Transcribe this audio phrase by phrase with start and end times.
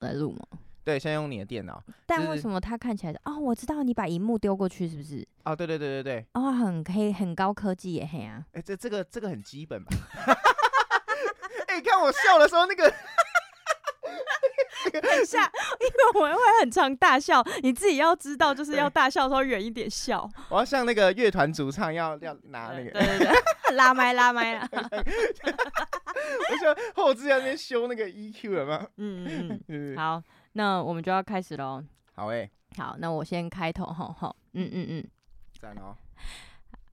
[0.00, 0.58] 来录吗？
[0.82, 1.82] 对，先用你的电脑。
[2.06, 3.12] 但为什么它看起来？
[3.24, 5.26] 哦，我知道你把荧幕丢过去是不是？
[5.44, 6.26] 哦，对对对对对。
[6.34, 8.42] 哦，很黑，很高科技耶，嘿啊！
[8.52, 9.92] 哎，这这个这个很基本吧？
[11.68, 12.92] 哎，你看我笑的时候那个。
[14.92, 20.28] 等一下，因为我们会很常大笑，你自己要知道，就是要大笑的时候远一点笑。
[20.48, 24.68] 我要像那个乐团主唱要要拿那个，对对 对，拉麦拉麦啦。
[26.50, 28.86] 我想后制那边修那个 EQ 了吗？
[28.96, 29.96] 嗯嗯嗯。
[29.98, 30.22] 好，
[30.52, 31.82] 那我们就要开始喽。
[32.14, 35.08] 好诶、欸，好，那我先开头哈，好，嗯嗯嗯，
[35.60, 35.96] 赞哦。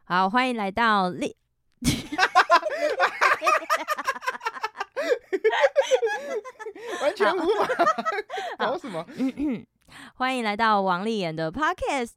[0.06, 1.36] 好，欢迎来到立。
[7.02, 7.68] 完全无法
[8.58, 9.06] 搞什么？
[10.16, 12.12] 欢迎来到王丽演的 Podcast。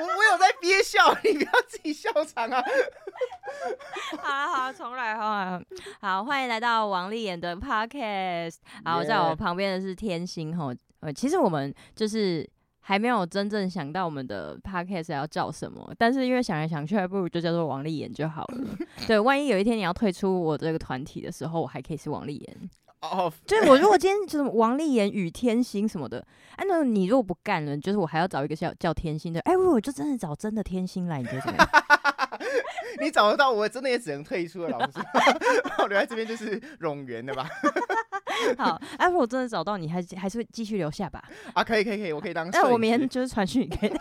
[0.00, 2.62] 我我有在憋笑，你不要自己笑场啊！
[4.22, 5.60] 好了好了，重来哈。
[6.00, 8.56] 好，欢迎来到王丽妍的 Podcast。
[8.84, 10.74] 好，在我旁边的是天心哈。
[11.00, 12.48] 呃，其实我们就是。
[12.88, 18.64] 还没有真正想到我们的 podcast 要叫什么，但是因为想来想去，还不如就叫做王丽妍就好了。
[19.08, 22.70] 对，万一有一天你要退出我这个团体的时候，我还可以是王丽妍。
[23.12, 23.32] 哦，oh.
[23.46, 26.24] 就是我如果今天就是王丽妍与天心什么的，
[26.56, 31.68] 哎、啊，那你如果不干了，就是我还要找一个叫叫天心的，哎，我就真的找真的天心来，你觉得怎么样？
[33.00, 34.98] 你找得到我，真的也只能退出了，老师。
[35.78, 37.46] 我 留在这边就是冗员的吧。
[38.56, 41.22] 好，哎，如果真的找到你，还还是会继续留下吧？
[41.54, 42.48] 啊，可以，可以，可以，我可以当。
[42.50, 43.96] 那我明天就是传讯给你。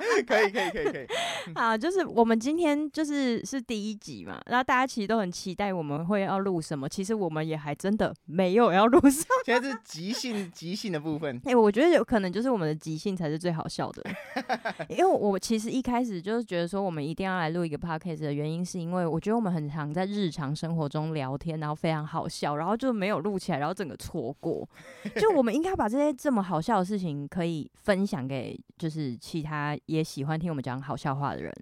[0.26, 1.06] 可以，可以，可以，可以。
[1.54, 9.26] 好，就是我们今天就是是第一集嘛，然后大家其实都很期待我们会要录什么，其实我们也还真的没有要录什么。
[9.44, 11.36] 现在是即兴即兴的部分。
[11.38, 14.02] 哎、欸，我觉得有可能就是我们的即兴才是最好笑的，
[14.88, 24.68] 因为我其实一开始就是觉得说我们一定要来录一个 podcast 的原因，是因为我觉得我们很常在日常生活中聊天，然后非常好笑，然后就没有录起来，然后整个错过。
[25.16, 31.52] 就我们应该把这些这么好笑的事情可以分享给就是其他也喜欢听我们讲好笑话的人。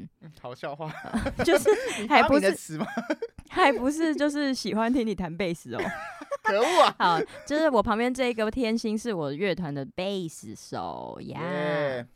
[0.40, 0.92] 好笑话，
[1.44, 1.70] 就是
[2.08, 2.54] 还不是
[3.48, 5.80] 还不是就是喜欢听你弹贝斯哦。
[6.44, 6.94] 可恶啊！
[6.98, 11.40] 好，就是我旁边这个天心是我乐团的贝斯手呀。
[11.40, 12.06] Yeah.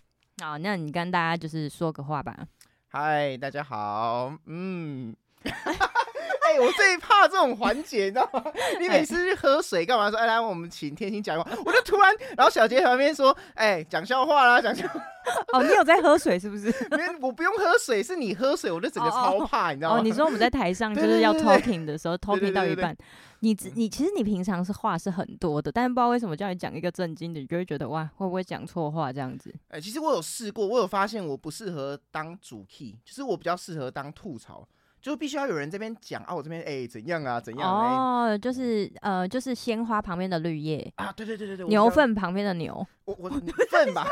[0.43, 2.47] 好，那你跟大家就是说个话吧。
[2.89, 4.35] 嗨，大家好。
[4.47, 5.17] 嗯。
[6.45, 8.45] 哎、欸，我最怕这种环节，你知道吗？
[8.81, 10.19] 你每次去喝水干嘛说？
[10.19, 11.51] 哎，来，我们请天心讲话。
[11.65, 15.01] 我就突然，然后小杰旁边说：“哎，讲笑话啦，讲笑话。
[15.53, 16.67] ”哦，你有在喝水是不是？
[16.93, 20.01] 因为我不用喝水，是你喝水，我就整个超怕，你知道吗？
[20.01, 22.97] 哦，你说我们在台上就是要 talking 的时候，talking 到一半，
[23.39, 29.55] 你你其实你平常是话是很多的，但是不知道为什么叫你讲一个正经的，你就会觉得哇，会不会讲错话这样子？
[29.69, 34.67] 哎，其实我有试过，我有发现我不适合当主 key，就是我比较适合当吐槽。
[35.03, 37.69] 就必须要有人这边讲啊，我这边哎、欸、怎样啊怎样？
[37.69, 44.07] 哦，欸、就是呃，就是鲜花旁边的绿叶啊，对对对对对，牛粪旁边的牛，我我粪吧？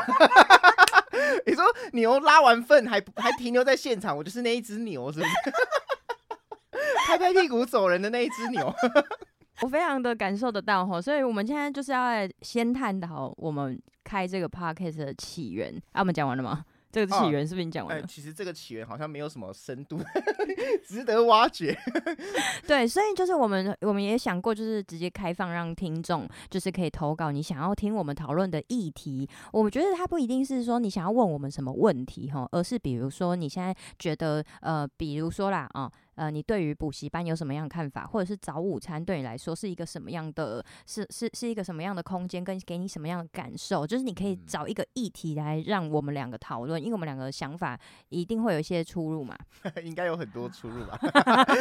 [1.47, 1.63] 你说
[1.93, 5.31] 牛拉完粪还还停留在现场，我就是那一只牛，是不是？
[7.07, 8.73] 拍拍屁股走人的那一只牛，
[9.61, 15.73] 我非常的感受得到哈，所以我们现在就是要来先探讨我们开这个 podcast 的起源。
[15.93, 16.65] 啊，我们讲完了吗？
[16.91, 18.05] 这个起源是不是你讲完了？
[18.05, 19.99] 其实这个起源好像没有什么深度，
[20.85, 21.77] 值得挖掘。
[22.67, 29.27] 对，所以就是我们我们也想过，就是直接开放让听众，就是可以投稿你想要听我们讨论的议题。
[29.53, 35.91] 我们觉得它不一定是说你想要问我们什么问题哈，而是比如说你现在觉得呃，比如说啦啊。
[36.21, 43.87] 呃，你对于补习班有什么样的看法，或者是早午餐对你来说是一个什么样的，是是是一个什么样的空间，跟给你什么样的感受？
[43.87, 47.75] 就是你可以找一个议题来让我们两个讨论，因为我们两个想法
[48.09, 49.35] 一定会有一些出入嘛。
[49.83, 50.99] 应该有很多出入吧？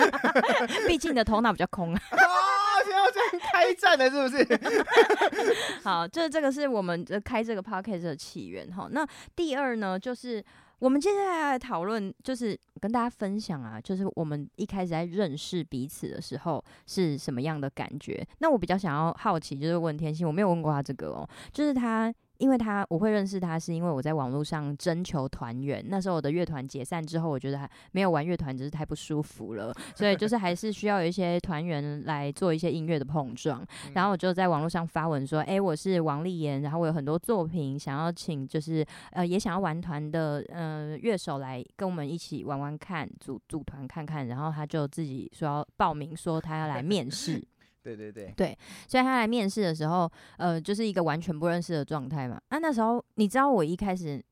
[0.86, 2.02] 毕竟你的头脑比较空啊。
[3.50, 4.84] 开战了，是不是？
[5.82, 8.88] 好，这这个是我们开这个 podcast 的起源哈。
[8.90, 10.44] 那第二呢，就是。
[10.80, 18.26] 我们接下来来讨论，就是跟大家分享啊，就是我们一开始在认识彼此的时候是什么样的感觉。
[18.40, 22.12] 那我比较想要好奇，就是问天心，我没有问过他这个哦，就是他。
[22.40, 25.84] 因为他我会认识他，是因为我在网络上征求团员。
[25.86, 33.64] 那时候我的乐团解散之后，我觉得还没有玩乐团，只是太不舒服了，所以就是还是需要有一些团员来做一些音乐的碰撞。
[33.94, 47.42] 然后我就在网络上发文说：“哎，我是王丽妍，然后我有很多作品想要请，就是呃也想要玩团的呃乐手来跟我们一起玩玩看，组组团看看。”然后他就自己说要报名，说他要来面试。
[47.96, 48.58] 对对对对，
[48.88, 52.40] 所以他来面试的时候，呃，就是一个完全不认识的状态嘛。
[52.50, 54.22] 那、啊、那时候，你知道我一开始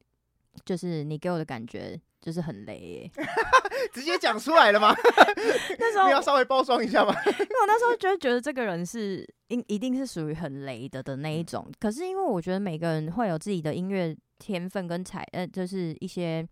[0.64, 3.25] 就是你给我的感觉就是很雷、欸，
[3.93, 4.94] 直接讲出来了吗？
[5.78, 7.14] 那时候要稍微包装一下吗？
[7.26, 11.70] 因为我那时候就觉得这个人是应一定是属于很雷的的那一种。
[11.78, 16.46] 可是因为我觉得每个人会有自己的音乐天分跟才，呃，就是一些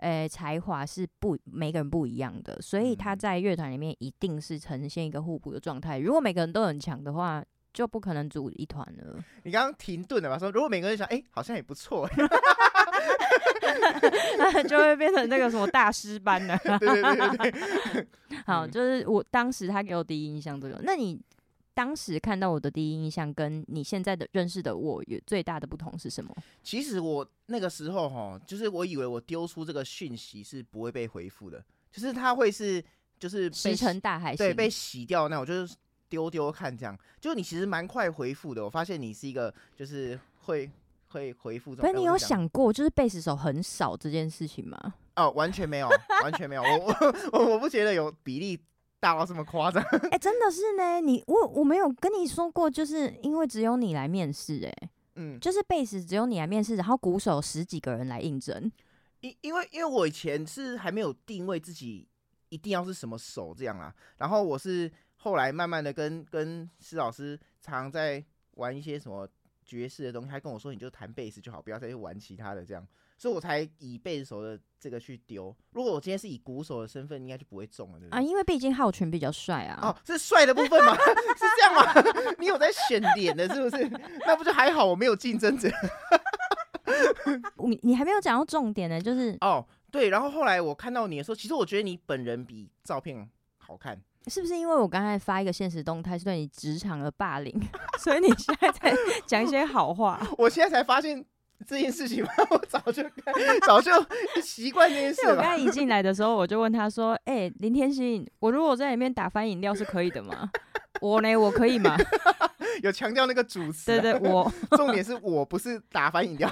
[0.00, 5.98] 呃才华是不每个人不一样的，所以他在乐团里面一定是呈现一个互补的状态。
[5.98, 9.22] 如果每个人都很强的话，就不可能组一团了。
[9.44, 10.38] 你刚刚停顿了吧？
[10.38, 12.08] 说如果每个人想，哎、欸，好像也不错。
[14.68, 16.56] 就会变成那个什么大师班的。
[16.78, 17.50] 对对对对
[17.92, 18.06] 对。
[18.44, 20.80] 好，就是我当时他给我第一印象这个。
[20.82, 21.20] 那你
[21.80, 26.36] 当时看到我的第一印象，跟你现在的认识的我有最大的不同是什么？
[26.62, 32.84] 其实我那个时候哈，就是我以为我丢出这个讯息是不会被回复的，就是它会是
[33.18, 35.74] 就是石沉大海，对，被洗掉那种，就是
[36.10, 36.94] 丢丢看这样。
[37.18, 40.70] 就你其实蛮快回复的，我发现你是一个就是会。
[41.12, 41.74] 会回复。
[41.74, 44.78] 可是你有想过，就是贝斯手很少这件事情吗？
[45.16, 45.88] 哦，完全没有，
[46.22, 46.62] 完全没有。
[46.62, 48.56] 我我我我不觉得有比例
[49.00, 49.82] 大到这么夸张。
[50.04, 51.00] 哎、欸，真的是呢。
[51.00, 58.70] 你我我没有跟你说过，就是因为只有你来面试，哎，嗯，就是贝斯只有你来面试，然后鼓手十几个人来应征。
[59.20, 62.06] 因因为因为我以前是还没有定位自己
[62.50, 69.28] 一定要是什么手这样啊，然后我是后来慢慢的跟跟施老师常常在玩一些什么。
[69.78, 72.84] 爵士的东西，他跟我说，你就弹贝斯就好，不要再去玩其他的这样，
[73.16, 75.54] 所以我才以贝斯手的这个去丢。
[75.70, 78.18] 如果我今天是以鼓手的身份，应该就不会中了，对不对？
[78.18, 79.78] 啊，因为毕竟浩群比较帅啊。
[79.80, 80.92] 哦，是帅的部分吗？
[81.38, 82.34] 是这样吗？
[82.40, 83.88] 你有在选脸的，是不是？
[84.26, 85.70] 那不就还好，我没有竞争者。
[87.58, 90.08] 你你还没有讲到重点呢，就是哦，对。
[90.08, 94.00] 然后后来我看到你的时候，其实我觉得你本人比照片好看。
[94.26, 97.52] 是不是因为我刚才发一个现实动态是对你职场的霸凌，
[97.98, 98.94] 所以你现在在
[99.26, 100.20] 讲一些好话？
[100.36, 101.24] 我现在才发现
[101.66, 102.30] 这件事情吗？
[102.50, 103.02] 我早就
[103.66, 103.92] 早就
[104.42, 105.32] 习惯这件事了。
[105.32, 110.50] 我刚才一进来的时候，我就问他说：“哎、欸，林天心，我如果在里面打翻饮料是可以的吗？
[111.00, 111.96] 我呢，我可以吗？”
[112.82, 116.48] 有强调那个主词，对，对对，我重点是我不是打翻饮料。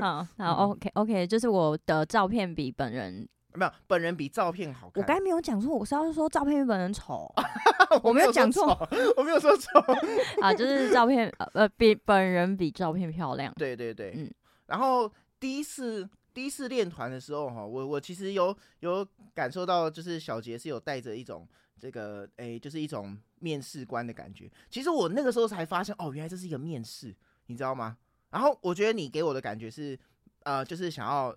[0.00, 3.26] 好，好，OK OK，就是我的照片比本人。
[3.54, 5.00] 没有，本人比照片好看。
[5.00, 7.32] 我刚才没有讲错，我是要说照片比本人丑。
[8.02, 8.76] 我没有讲错，
[9.16, 9.78] 我没有说丑
[10.42, 13.52] 啊，就是照片呃比本人比照片漂亮。
[13.54, 14.30] 对对对，嗯。
[14.66, 21.46] 然后第一次第一次练团的时候哈，我我其实有有感受到，就是小杰是有带着一种
[21.78, 24.50] 这个哎，就是一种面试官的感觉。
[24.68, 27.14] 其实我那个时候才发现，哦，原来这是一个面试，
[27.46, 27.96] 你知道吗？
[28.30, 29.96] 然后我觉得你给我的感觉是，
[30.42, 31.32] 呃，就是想要。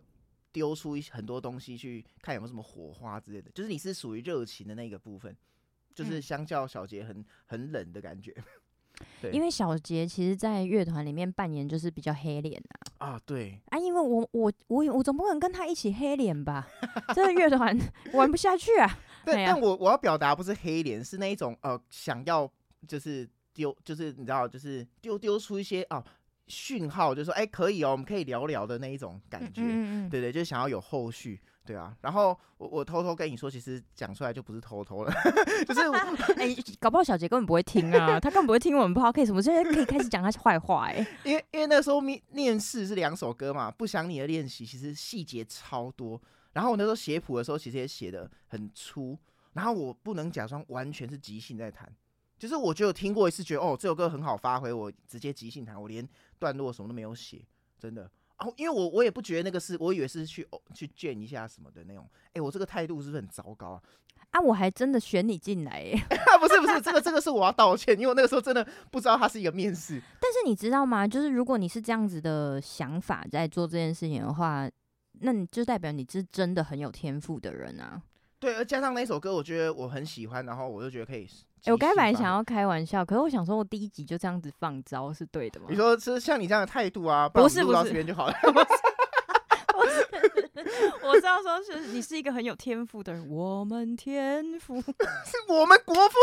[0.51, 5.35] 丢出一很多东西去看有没有什么火花之类的，就是你是属于热情的那个部分，
[5.93, 8.35] 就是相较小杰很很冷的感觉。
[9.21, 12.59] 对，因为小杰其实，在乐团里面扮演就是比较黑脸
[12.97, 13.11] 啊。
[13.13, 16.67] 啊，对啊，因为我我我我总不可能跟他一起黑脸吧？
[17.13, 17.77] 这个乐团
[18.13, 18.99] 玩不下去啊。
[19.23, 22.51] 对，但我我要表达不是黑脸，是那一种呃，想要
[22.87, 26.03] 就是丢，就是你知道，就是丢丢出一些哦。
[26.47, 31.95] 讯号就是说，哎、欸，可以哦，我们可以聊聊的那一种感觉，嗯嗯对对，就是想要有后续，对啊。
[32.01, 35.11] 然后我我偷偷跟你说，其实讲出来就不是偷偷了，
[35.67, 35.81] 就是
[36.37, 41.07] 哎、欸，搞不好小杰根本不会听啊， 他根本不会听我们 podcast，我现在可以开始讲他坏话哎、欸。
[41.23, 46.21] 因为因为那时候面面试是两首歌嘛，不想你的练习其实细节超多，
[46.53, 49.17] 然后我那时候写谱的时候其实也写的很粗，
[49.53, 51.91] 然后我不能假装完全是即兴在弹。
[52.37, 57.41] 就是我就有听过一次，觉得哦这首歌很好发挥，我直接即兴弹，我连段落什么都没有写，
[57.79, 63.81] 真的哦，因为我我也不觉得那个是，我以为是去哦去卷一下什么的那种，哎、欸，我这个态度是不是很糟糕啊？
[64.31, 65.95] 啊，我还真的选你进来耶，
[66.39, 70.01] 不是不是，这个这个是我要道歉，因为我那个时候真的不知道它是一个面试。
[70.19, 71.07] 但是你知道吗？
[71.07, 74.69] 就是如果你是这样子的想法在做这件事情的话，
[75.21, 78.01] 那你就代表你是真的很有天赋的人啊。
[78.37, 81.27] 对，而加上那首歌，我觉得我很喜欢，然后我就觉得可以。
[81.65, 85.67] 欸、我刚才本来想要开玩笑，可是我想说，我第一集就这样子放招是对的吗？
[85.69, 87.27] 你说是像你这样的态度啊？
[87.27, 88.33] 不是不是，这边就好了。
[89.73, 90.07] 不是，
[91.03, 93.29] 我是要说，是你是一个很有天赋的人。
[93.29, 94.93] 我们天赋是
[95.47, 96.17] 我们国父。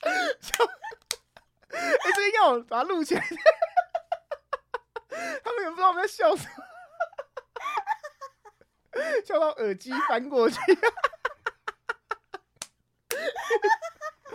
[0.00, 0.10] 哎，
[1.70, 3.22] 这要把它录起来。
[5.44, 6.52] 他们也不知道我们在笑什么。
[9.24, 10.58] 笑到耳机翻过去。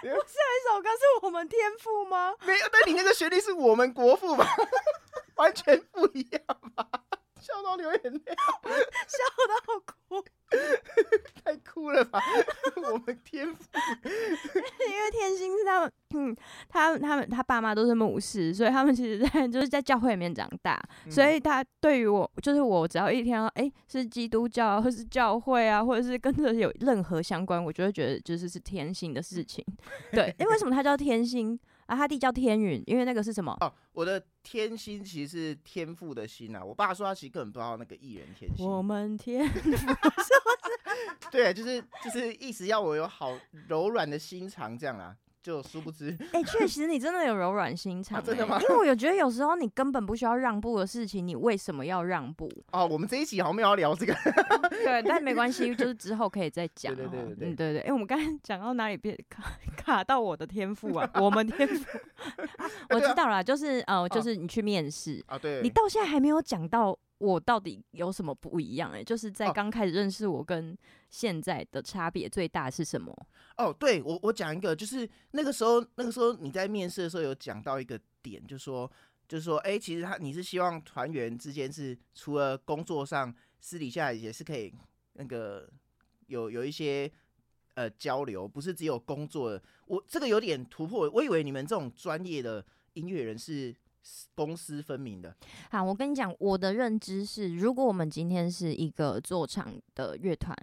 [0.00, 0.18] 不是有一
[0.68, 2.34] 首歌是我们天赋吗？
[2.46, 4.46] 没有，但你那个旋律是我们国父吧？
[5.36, 6.42] 完全不一样
[6.74, 6.86] 吧？
[7.40, 9.18] 笑到流眼泪，笑
[9.48, 10.24] 到哭，
[11.42, 12.20] 太酷了吧？
[12.92, 13.64] 我们天赋，
[14.04, 16.36] 因为天心是他们，嗯，
[16.68, 29.64] 他他们他爸妈都是牧师，所以他们其实在就是在教会里面长大，嗯、所以他对于我，就是我只要一听到哎、欸、是基督教或是教会啊，或者是跟这有任何相关，我就会觉得就是是天性的事情。
[30.12, 31.58] 对， 因为为什么他叫天心？
[31.90, 33.56] 啊，他弟叫天允，因为那个是什么？
[33.60, 36.64] 哦，我的天心其实是天赋的心啊。
[36.64, 38.64] 我爸说他其实根本不知道那个艺人天心。
[38.64, 40.30] 我们天赋 是不是？
[41.32, 45.16] 对，就是就是意思要我有好柔软的心肠这样啊。
[45.42, 48.60] 就殊不知，哎、欸，确实你真的有柔软心肠、 欸啊，真的吗？
[48.60, 52.50] 因为我有觉得有时候你根本不需要让步的事情，你为什么要让步？
[52.72, 54.14] 哦，我们这一集好像没有要聊这个，
[54.70, 56.94] 对， 但没关系，就是之后可以再讲。
[56.94, 57.80] 对对对对对，嗯、对对。
[57.80, 59.42] 哎、欸，我们刚才讲到哪里变卡
[59.76, 61.10] 卡到我的天赋啊？
[61.14, 61.84] 我们天赋、
[62.62, 66.98] 啊，我知道了，就是呃，就是你去面试啊，对，你到现在还没有讲到。
[67.20, 68.92] 我到底有什么不一样？
[68.92, 70.76] 哎，就是在刚开始认识我跟
[71.10, 73.14] 现在的差别最大是什么？
[73.58, 78.90] 哦，对我我讲一个，就是那个时候那个时候你在面试的时候有讲到一个点，就是说
[79.28, 84.72] 就是说，哎，其实他你是希望团员之间是除了工作上，私底下也是可以
[85.12, 85.68] 那个
[86.26, 87.12] 有有一些
[87.74, 89.62] 呃交流，不是只有工作的。
[89.84, 93.76] 我这个有点突破，我以为你们这种专业的音乐人是。
[94.34, 95.34] 公私分明的。
[95.70, 100.56] 好，我跟你讲，我的认知是，如果我们今天是一个做场的乐团，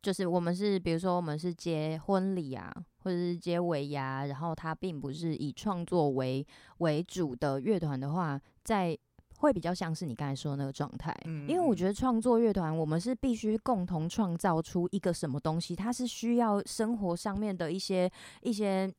[0.00, 6.46] 就是我们是，比如说我们是接婚礼啊，或者是接尾牙，然后它并不是以创作为
[6.78, 8.96] 为主的乐团的话，在
[9.38, 11.12] 会比较像是你刚才说的那个状态。
[11.24, 18.10] 嗯，因为我觉得创作乐团，我们是必须共同创造出一个什么东西，它是需要生活上面的一些
[18.42, 18.92] 一些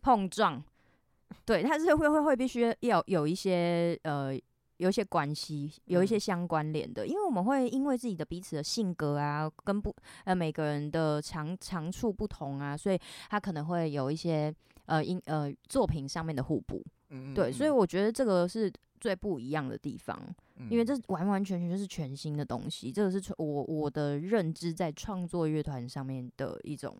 [0.00, 0.62] 碰撞。
[1.44, 4.32] 对，他是会会会必须要有一些呃，
[4.76, 9.94] 有一些关系，有一些相关联的，因为我们会因为自己的彼此的性格啊，跟不
[10.24, 14.54] 呃每个人的长长处不同啊，所以他可能会有一些
[14.86, 16.82] 呃音呃作品上面的互补。
[17.10, 20.16] 嗯，对，所以我觉得这个是最不一样的地方，
[20.70, 26.96] 因为这完完全全就是全新的东西，这个是我我的认知在创作乐团上面的一种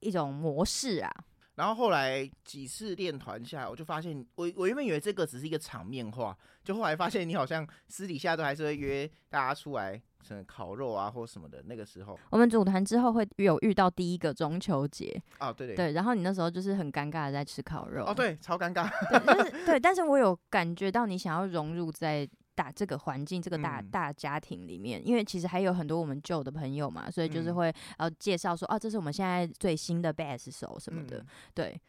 [0.00, 1.12] 一种模式啊。
[1.60, 11.62] 然后后来几次练团下来，我就发现我我原本以为这个只是一个场面话，就后来发现你好像私底下都还是会约大家出来，什么烤肉啊或什么的。
[11.66, 22.26] 那个时候，我们组团之后会有遇到第一个中秋节啊，对对对，然后你那时候就是很尴尬的在吃烤肉，哦对，超尴尬，对，就是对，但是我有感觉到你想要融入在。
[22.54, 31.80] 大这个环境，这个大大家庭里面，因为其实还有很多我们旧的朋友嘛，所以就是会呃介绍说，哦，这是我们现在最新的 bass 手什么的，对，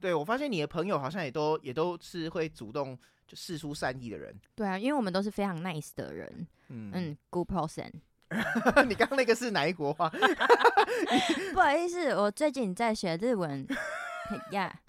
[0.00, 6.90] 对我发现你的朋友好像也都也都是会主动就示出善意的人，对啊，因为我们都是非常 nice 的人，嗯。
[6.92, 7.90] 嗯，good person。
[8.88, 10.10] 你刚刚那个是哪一国话？
[11.54, 13.66] 不好意思，我最近在学日文。
[14.50, 14.80] 呀。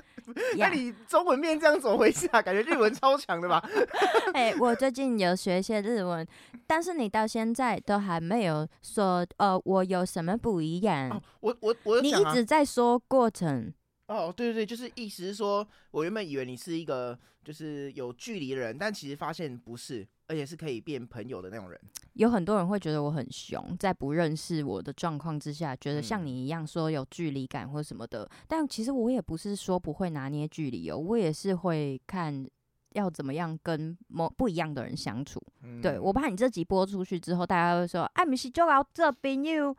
[0.58, 2.42] 那你中文面这样怎么回事啊？
[2.42, 3.64] 感觉日文超强的吧？
[4.34, 6.26] 哎、欸，我最近有学一些日文，
[6.66, 11.10] 但是你到现在都还没有说，呃，我有什么不一样？
[11.10, 13.74] 哦、我我我、啊，你一直在说过程。
[14.08, 20.08] 哦，对对对，就是意思是说，我原本以为你是一个就是有距离的人，但其实发现不是。
[20.28, 21.80] 而且是可以变朋友的那种人，
[22.14, 28.24] 有很多人会觉得我很凶，在不认识我的状况之下，觉得像你一样说有距离感或什么的。
[28.24, 28.30] 嗯。
[28.48, 32.46] 但其实我也不是说不会拿捏距离哦，我也是会看
[32.94, 35.42] 要怎么样跟某不一样的人相处。
[35.64, 35.82] 嗯。
[35.82, 39.76] 对，我怕你这集播出去之后，大家会说：“哎，不是就要做朋友。”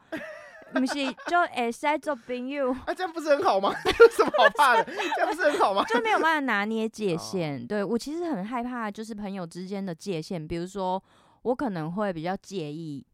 [0.72, 0.94] 不是
[1.26, 3.72] 就会使做朋友， 啊，这样不是很好吗？
[3.84, 4.84] 有什么好怕的？
[5.16, 5.84] 这样不是很好吗？
[5.84, 7.66] 就没有办法拿捏界限。
[7.66, 10.46] 对，我其实很害怕，就是朋友之间的界限。
[10.46, 11.02] 比如说，
[11.42, 13.04] 我可能会比较介意，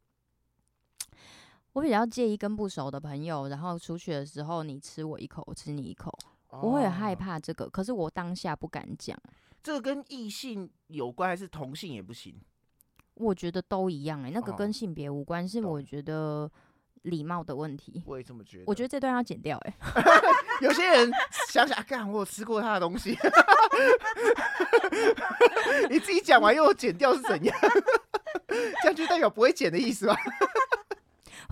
[1.72, 6.12] 我比较介意跟不熟的朋友，然后出去的时候，你吃我一口，我吃你一口，
[6.48, 7.68] 我会很害怕这个。
[7.68, 9.16] 可是我当下不敢讲。
[9.62, 12.34] 这个跟异性有关，还是同性也不行？
[13.14, 16.50] 我觉得都一样哎、欸，那个跟性别无关，是我觉得。
[17.04, 18.64] 礼貌的问题，我也这么觉得。
[18.66, 20.04] 我觉得这段要剪掉、欸，哎，
[20.60, 21.10] 有些人
[21.48, 23.16] 想想，干，我有吃过他的东西，
[25.90, 27.56] 你自己讲完又剪掉是怎样？
[28.82, 30.16] 这样就代表不会剪的意思吧？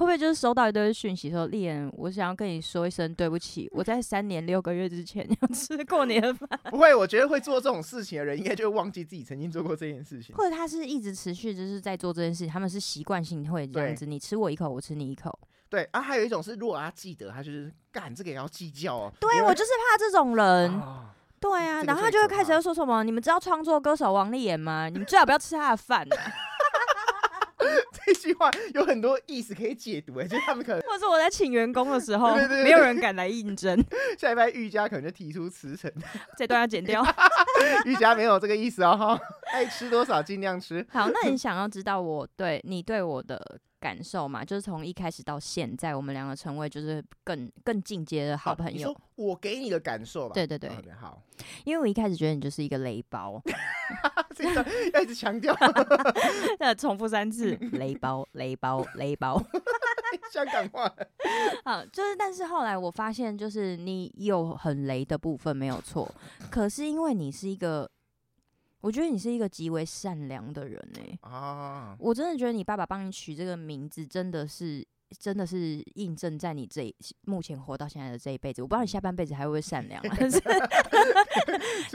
[0.03, 6.49] 会不会就是收到一堆讯息说，丽妍，我想要跟你说一声对不起，我在三年六个月之前要吃过你的饭。
[6.71, 15.39] 不会，我觉得会做这种事情的人，应该就会忘记自己曾经做过这件事情，或者他是一直持续就是在做这件事情，他们是习惯性会这样子，你吃我一口，我吃你一口。
[15.69, 19.13] 对啊，还有一种是，如果他记得，他就是干这个也要计较哦。
[19.21, 20.71] 对，我就是怕这种人。
[20.73, 21.05] 哦、
[21.39, 23.05] 对啊，然后他就会开始要说什么？
[23.05, 24.89] 你们知道创作歌手王丽妍吗？
[24.89, 26.17] 你们最好不要吃他的饭、啊。
[28.15, 33.83] 句话有很多意思可以解读，哎，就是他们可能， 或者我在请员工的时候，对对对对没有人敢来应征。
[34.19, 35.91] 下一班瑜伽可能就提出辞呈，
[36.37, 37.05] 这段要剪掉。
[37.85, 39.19] 瑜伽没有这个意思哦，
[39.53, 40.85] 爱吃多少尽量吃。
[40.91, 43.41] 好，那你想要知道我对你对我的？
[43.83, 48.97] 感受嘛，就是从一开始到现在，我们两个成为就是更更进阶的好朋友。
[49.17, 50.35] 我给你的感受吧。
[50.35, 50.71] 对对对
[51.01, 51.21] 好。
[51.65, 53.43] 因为我一开始觉得你就是一个雷包，
[54.37, 55.57] 这个要一直强调，
[56.61, 59.43] 要重复三次，雷包，雷包，雷包。
[60.31, 60.95] 香港话。
[61.65, 66.09] 好，就是但是后来我发现，就是你有很雷的部分没有错，
[66.49, 67.91] 可是因为你是一个。
[68.83, 71.19] 我觉得你是一个极为善良的人呢、欸。
[71.23, 71.97] 啊！
[71.99, 74.85] 我真的觉得你爸爸帮你取这个名字，真的是，
[75.19, 78.61] 真的是印证在你这目前活到现在的这一辈子。
[78.61, 80.43] 我不知道你下半辈子还会不会善良， 但是，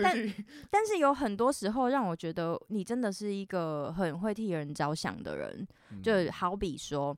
[0.01, 0.33] 但
[0.71, 5.67] 但是有很多时候让我觉得你真的是一个很会替人着想的人。
[6.01, 7.15] 就好比说，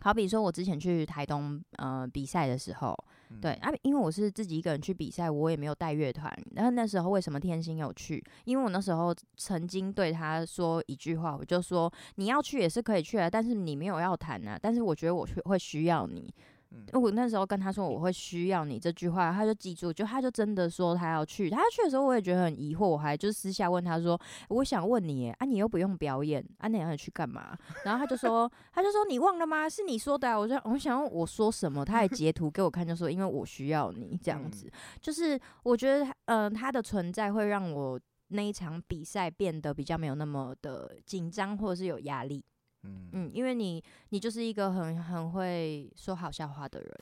[0.00, 2.96] 好比说我之前去台东呃比赛的时候。
[3.40, 6.32] 对啊，因为我是自己一个人去比赛，我也没有带乐团。
[6.54, 8.24] 然后那时候为什么天心有去？
[8.44, 14.58] 因为我那时候曾经对他说一句话，我就说你要去也是可以去啊，但是你没有要谈啊。
[14.60, 16.32] 但是我觉得我会需要你。
[16.70, 21.48] 嗯，我那时候跟他说我会需要你这句话，他就记住，就他就真的说他要去。
[21.48, 24.20] 他去的时候我也觉得很疑惑，我还就私下问他说，
[24.50, 27.56] 我想问你，啊，你又不用表演，啊，你要去干嘛？
[27.84, 29.66] 然后他就说，他就说你忘了吗？
[29.68, 30.38] 是你说的啊。
[30.38, 34.70] 我说我想我说什么，他还截图给我看，就说因为我需要你这样子，
[35.00, 37.98] 就是我觉得嗯、呃，他的存在会让我
[38.28, 42.44] 那一场比赛变得比较没有那么的紧张或者是有压力。
[42.82, 43.08] 嗯。
[43.12, 47.00] 嗯，因为你你就是一个很很会说好笑话的人，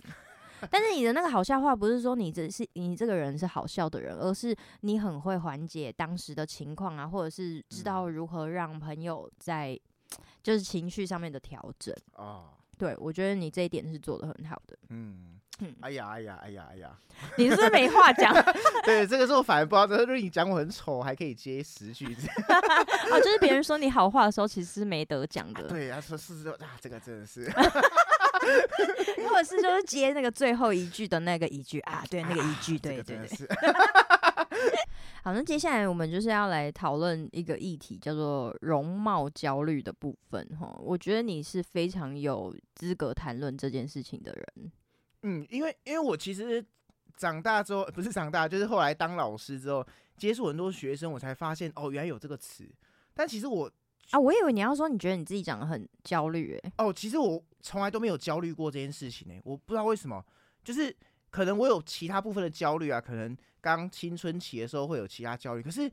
[0.71, 9.78] 但是你的那个好笑话不是说你这是你这个人是好笑的人，而是你很会缓解当时的情况啊，或者是知道如何让朋友在
[10.42, 11.95] 就是情绪上面的调整。
[12.14, 12.52] 啊。
[12.78, 14.76] 对，我觉得你这一点是做的很好的。
[14.90, 15.33] 嗯。
[15.61, 16.90] 嗯，哎呀，哎呀，哎呀，哎呀，
[17.38, 18.30] 你是不是没话讲？
[18.85, 22.28] 对，这个时候反而不知道，就是你讲我很丑，还可以接十句子。
[23.11, 25.62] 哦，就是别人说你好话的时候，其实是没得讲的。
[25.62, 27.50] 啊对，他说是说啊，这个真的是，
[29.30, 33.49] 或者是就是接那个最后一句的那个一句啊，对，那个一句，对对对。
[35.25, 40.47] 好，那接下来我们就是要来讨论一个议题，叫做容貌焦虑的部分。
[40.59, 44.73] 哈，我觉得你是非常有资格谈论这件事情的人。
[45.23, 46.65] 嗯，因为因为我其实
[47.17, 49.85] 长大之后，不是长大，就是后来当老师之后，
[50.17, 52.69] 接触很多学生，我才发现哦，原来有这个词。
[53.15, 53.71] 但其实我
[54.11, 60.25] 啊，我以为你要说你觉得你自己长得很焦虑，哎，哦，其实我从来都没有焦虑过这件事情，哎，我不知道为什么，
[60.63, 60.95] 就是
[61.37, 65.93] 可能我有其他部分的焦虑啊，可能刚青春期的时候会有其他焦虑，可是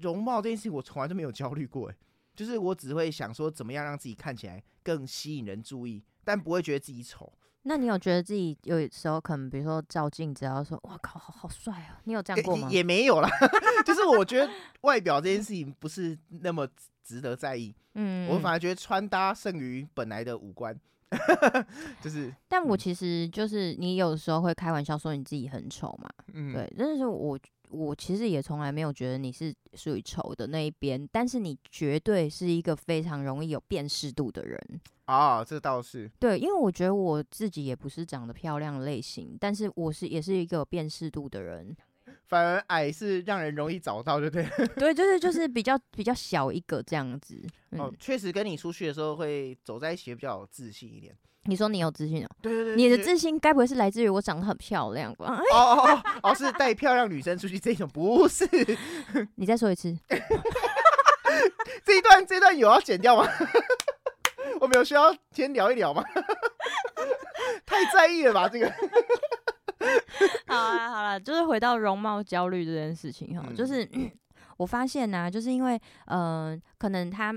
[0.00, 1.96] 容貌这件事情我从来都没有焦虑过，哎，
[2.36, 7.32] 就是我只会想说怎么样让自己看起来更吸引人注意，但不会觉得自己丑。
[7.62, 12.68] 那你有觉得自己有时候可能，比如说照镜子，然后说“哇靠，好好帅啊”，你有这样过吗？
[12.70, 13.28] 也，也没有啦，
[13.86, 14.52] 就是我觉得
[14.82, 16.68] 外表这件事情不是那么
[17.02, 17.74] 值得在意。
[17.94, 20.78] 嗯，我反而觉得穿搭胜于本来的五官，
[22.02, 22.34] 就是。
[22.48, 27.38] 但我其实就是你有时候会开玩笑说你自己很丑嘛，嗯，对，但是我。
[27.70, 34.58] 我其实也从来没有觉得你是属于丑的那一边，但是你绝对是一个非常容易有辨识度的人
[35.04, 41.76] 啊，这倒是对，因为我觉得我自己也不是长得漂亮的类型，但是我是也是一个有辨识度的人，
[42.26, 44.46] 反而矮是让人容易找到，对不对？
[44.76, 47.40] 对，就是就是比较比较小一个这样子。
[47.70, 51.14] 嗯、哦，确实跟你出去的时候会走在一起比较有自信一点。
[51.44, 52.28] 你说你有自信啊？
[52.42, 55.40] 对对对，你的自信该不会是来自于我长得很漂亮吧？
[55.52, 58.46] 哦哦哦，哦是带漂亮女生出去这种，不是？
[59.36, 59.96] 你再说一次。
[61.84, 63.26] 这一段这一段有要剪掉吗？
[64.60, 66.04] 我们有需要先聊一聊吗？
[67.64, 68.66] 太在意了吧，这个。
[70.58, 73.88] 好啦，好啦，就是回到容貌焦虑这件事情哈，嗯、就是
[74.56, 77.34] 我发现呢、啊，就是因为嗯、呃，可能他。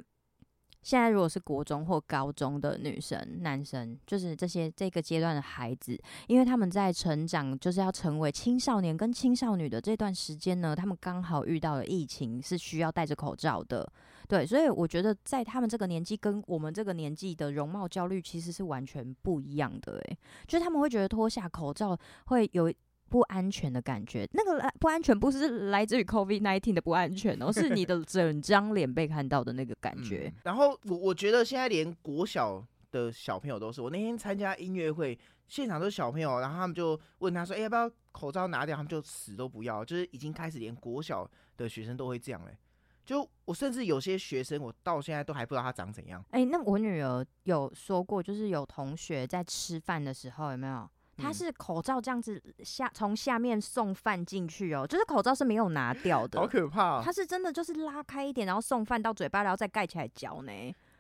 [0.84, 13.88] 现在如果是国中或高中的女生、男生，就是这些这个阶段的孩子，因为他们在成长，就是要成为青少年跟青少女的这段时间呢，他们刚好遇到了疫情，是需要戴着口罩的，
[14.28, 22.74] 对，所以我觉得在他们这个年纪跟我们这个年纪的容貌焦虑其实是完全不一样的，诶，就是他们会觉得脱下口罩会有。
[23.12, 30.32] 不安全的感觉，那个不安全不是来自于 COVID nineteen 的不安全，而是你的 整张脸被看到的那个感觉。
[30.34, 35.20] 嗯、然后我我觉得现在连国小的小朋友都是，我那天参加音乐会，
[35.50, 42.58] 现场都是小朋友，然后他们就问他说：“哎、欸，要不要口罩拿掉？”他们就死都不要，就是已经开始连国小的学生都会这样嘞。
[43.04, 46.24] 就我甚至有些学生，我到现在都还不知道他长怎样。
[46.30, 50.90] 哎、欸，那我女儿有说过，就是有同学在吃饭的时候，有没有？
[51.18, 57.02] 他是口罩这样子下从下面送饭进去哦，就是口罩是没有拿掉的，好可怕哦！
[57.04, 60.52] 他是真的就是拉开一点，然后送饭到嘴巴，然后再盖起来嚼呢。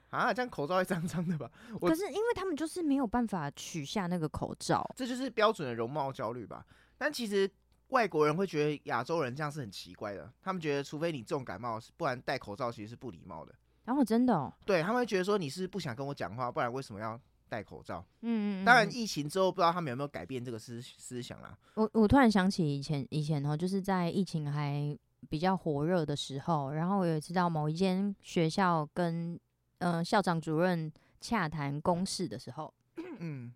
[0.09, 1.49] 啊，这样口罩会脏脏的吧？
[1.79, 6.65] 可是因为他们就是没有办法取下那个口罩，这就是标准的容貌焦虑吧？
[6.97, 7.49] 但其实
[7.87, 13.55] 外国人会觉得亚洲人这样是很奇怪的，他们觉得除非你重感冒，不然戴口罩其实是不礼貌的。
[13.85, 17.19] 然后真的哦，对他们会觉得说你是不想跟我讲话，不然为什么要？
[17.51, 21.53] 戴口罩，嗯，嗯嗯，当然疫情之后不知道他们有没有改变这个思思想啦。
[21.73, 24.97] 我我突然想起以前以前哦，就是在疫情还
[25.29, 29.37] 比较火热的时候，然后我有知道某一间学校跟
[29.79, 32.73] 呃校长主任洽谈公事的时候，
[33.19, 33.51] 嗯，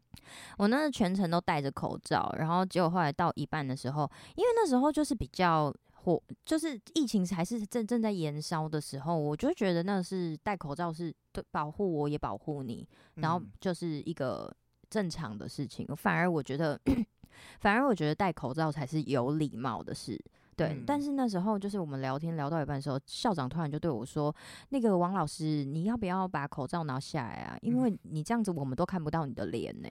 [0.57, 5.73] 我那全程都戴着口罩，然后结果后来到一半的时候，因为那时候就是比较。
[6.05, 14.55] 我就是疫情还是正正在延烧的时候，我就觉得那是戴口罩是对保护我也保护你，然后就是一个
[14.89, 15.85] 正常的事情。
[15.95, 16.79] 反而我觉得，
[17.59, 20.19] 反而我觉得戴口罩才是有礼貌的事。
[20.55, 24.33] 对，嗯、但是那时候就是我们聊天聊到一半的时候，校长突然就对我说
[24.69, 27.57] ：“那个王老师，你要不要把口罩拿下来啊？
[27.61, 29.89] 因为你这样子我们都看不到你的脸呢。”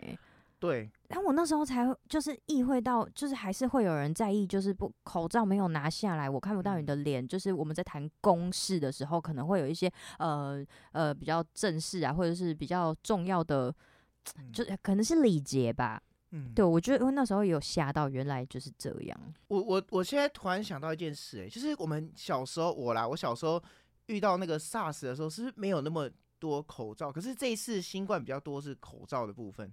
[0.64, 7.28] 对，然后我那时候才就是意会到，就是还是会有人在意，就是不口罩没有拿下来，我看不到你的脸。
[7.28, 13.74] 就是我们在谈公事的时候，可能会有一些呃呃比较正式啊，或者是比较重要的，
[14.54, 16.02] 就可能是礼节吧。
[16.30, 19.20] 嗯，对，我觉得因为那时候有吓到，原来就是这样。
[19.48, 23.62] 我我我现在突然想到一件事，欸，哎，就是我们小时候我啦，我小时候
[24.06, 27.12] 遇到那个 SARS 的时候，是不是没有那么多口罩？
[27.12, 29.70] 可是这一次新冠比较多是口罩的部分。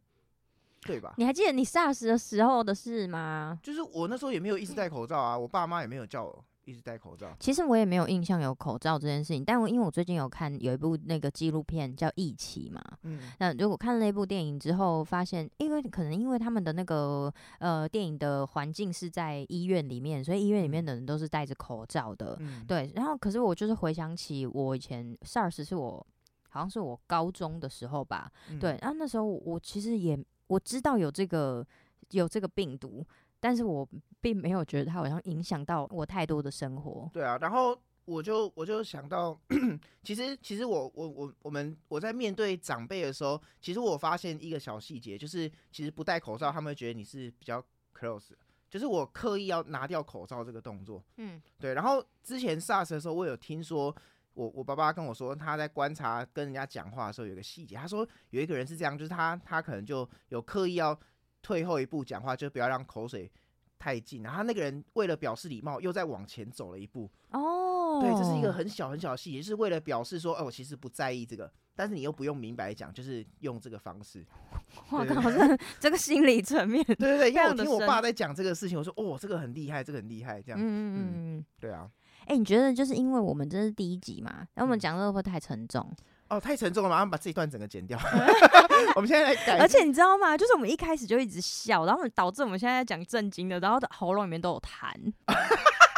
[0.81, 1.13] 对吧？
[1.17, 3.59] 你还记得你 SARS 的时候的事吗？
[3.61, 7.35] 就是我那时候也没有一直戴口罩啊，我爸妈也没有叫我一直戴口罩。
[7.39, 22.91] 其实我也没有印象有口罩这件事情，但我因为我最近有看有一部那个纪录片叫《疫起》嘛，嗯，那如果看了那部电影之后，发现因为可能因为他们的那个呃电影的环境是在医院里面，所以医院里面的人都是戴着口罩的，嗯，对。
[22.95, 26.05] 然后可是我就是回想起我以前 SARS 是我
[26.49, 30.17] 好像是我高中的时候吧，嗯，对，然后那时候我其实也。
[30.51, 31.65] 我知道有这个
[32.09, 33.05] 有这个病毒，
[33.39, 33.87] 但是我
[34.19, 37.09] 并没有觉得它好像影响到我太多的生活。
[37.13, 39.39] 对啊，然后我就我就想到，
[40.03, 47.63] 其实其实我我我我们我在面对长辈的时候，其实我发现一个小细节，就是其实不戴口罩，他们会觉得你是比较
[47.97, 48.31] close，
[48.69, 51.01] 就是我刻意要拿掉口罩这个动作。
[51.15, 51.73] 嗯，对。
[51.73, 53.95] 然后之前 SARS 的时候，我有听说。
[54.33, 60.97] 我我爸爸跟我说，他在观察跟人家讲话的时候有个细节，他说有一个人是这样，就是他他可能就有刻意要
[61.41, 63.31] 退后一步讲话，就不要让口水
[63.77, 67.09] 太近，然后那个人为了表示礼貌，又再往前走了一步。
[67.31, 74.25] 哦，对，这是一个很小很小的细节，就是为了表示说，哦，我其实不在意这个，但是你又不用明白讲，就是用这个方式。
[74.91, 80.97] 哇靠，这这个心理层面，对对对，因为我听我爸在讲这个事情，我说哦，这个很厉害，这个很厉害，这样，嗯嗯
[81.37, 81.89] 嗯，对啊。
[82.21, 85.91] 哎、欸，你觉得就是因为我们这是第一集嘛，然后我们讲的会不会太沉重？
[86.29, 87.99] 哦，太沉重了，马上把这一段整个剪掉。
[88.95, 89.57] 我们现在来改。
[89.59, 90.37] 而且你知道吗？
[90.37, 94.93] 就是我们一开始就一直笑，然后导致我们现在在讲正经的，然后喉咙里面都有痰。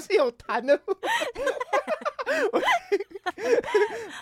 [0.00, 0.80] 是有痰的。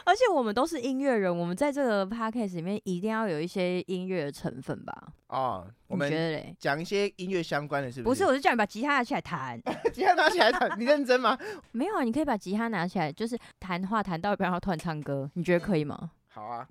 [0.05, 5.13] 而且我们都是音乐人，我们在这个 podcast 里面一定要有一些音乐的成分吧？
[5.29, 8.15] 哦，我们觉得嘞，讲一些音乐相关的，是不是？
[8.15, 9.61] 不是，我是叫你把吉他拿起来弹。
[9.93, 11.39] 吉他拿起来弹，你认真吗？
[11.73, 16.11] 没有啊，你可以把吉他拿起来，就是弹话弹到一半，然后突然唱歌，你觉得可以吗？
[16.29, 16.67] 好啊，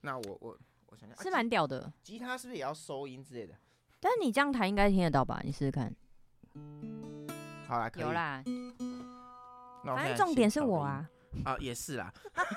[0.00, 1.92] 那我我我想想，是蛮屌的。
[2.02, 3.54] 吉他是不是也要收音之类的？
[4.00, 5.40] 但是你这样弹应该听得到吧？
[5.44, 5.94] 你试试看。
[7.70, 8.02] 好啦，可以。
[8.02, 8.42] 有啦。
[9.84, 11.04] 反正重点是我啊。
[11.44, 12.12] 啊，也是啦。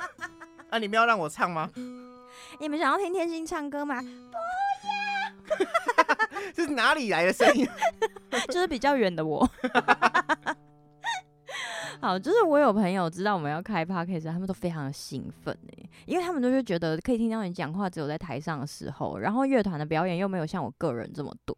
[0.72, 1.70] 啊，你们要让我唱吗？
[2.60, 4.02] 你们想要听天心唱歌吗？
[4.02, 5.68] 不要。
[6.56, 7.68] 这是哪里来的声音？
[8.50, 9.48] 就是比较远的我。
[12.04, 21.56] 好，就是我有朋友知道我们要开 podcast，他们都非常的兴奋哎，因为他们都是觉得可以听到你讲话，只有在台上的时候，然后乐团的表演又没有像我个人这么多，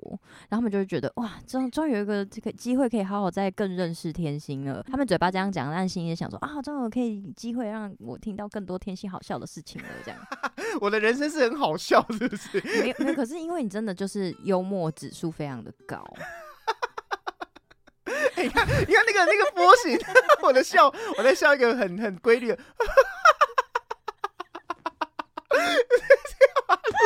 [0.50, 4.84] 然后他们就会觉得哇，终终于有一个这个机会可以好好再更认识天心了。
[4.84, 9.88] 他们嘴巴这样讲，但心里想说啊，终于可以机会让我听到更多天心好笑的事情了。
[10.06, 10.20] 这样，
[10.80, 12.62] 我的人生是很好笑，是不是？
[12.62, 16.06] 没有没有，可是因为你真的就是幽默指数非常的高。
[18.38, 20.00] 你看，你看那个那个波形，
[20.44, 22.54] 我在笑，我在笑一个很很规律。
[22.56, 22.62] 不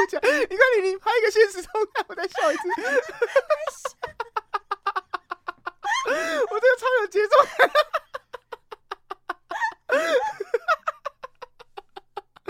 [0.10, 2.62] 讲，你看你你拍一个现实状态，我在笑一次。
[6.50, 7.34] 我这个超有节奏。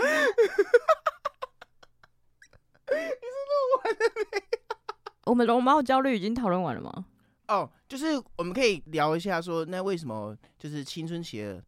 [2.90, 3.98] 你是录完了
[4.32, 4.32] 没？
[5.24, 7.04] 我们龙猫焦虑已经讨论完了吗？
[7.50, 11.62] 哦，就是我们可以聊一下说，那为什么就是青春期的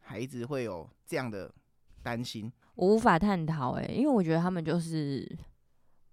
[0.00, 1.50] 孩子会有这样的
[2.02, 2.52] 担心？
[2.74, 5.38] 我无法探讨哎，因为我觉得他们就是。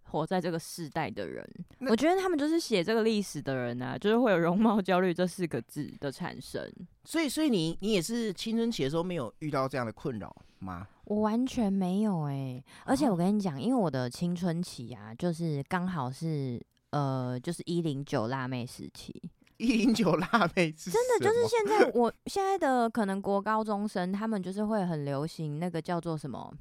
[0.09, 1.45] 活在这个世代的人，
[1.89, 6.71] 我觉得他们就是写这个历史的人啊，就是会有容貌焦虑这四个字的产生。
[7.03, 10.87] 所以，所以你你也是青春期的时候没有遇到这样的困扰吗？
[11.05, 16.63] 我完全没有哎、欸，而且我跟你讲，因为我的青春期啊，就是刚好是
[16.95, 19.13] 呃，就是一零九辣妹时期。
[19.57, 26.53] 一零九辣妹是真的，就是现在我现在的可能国高中生，他们就是会很流行那个叫做什么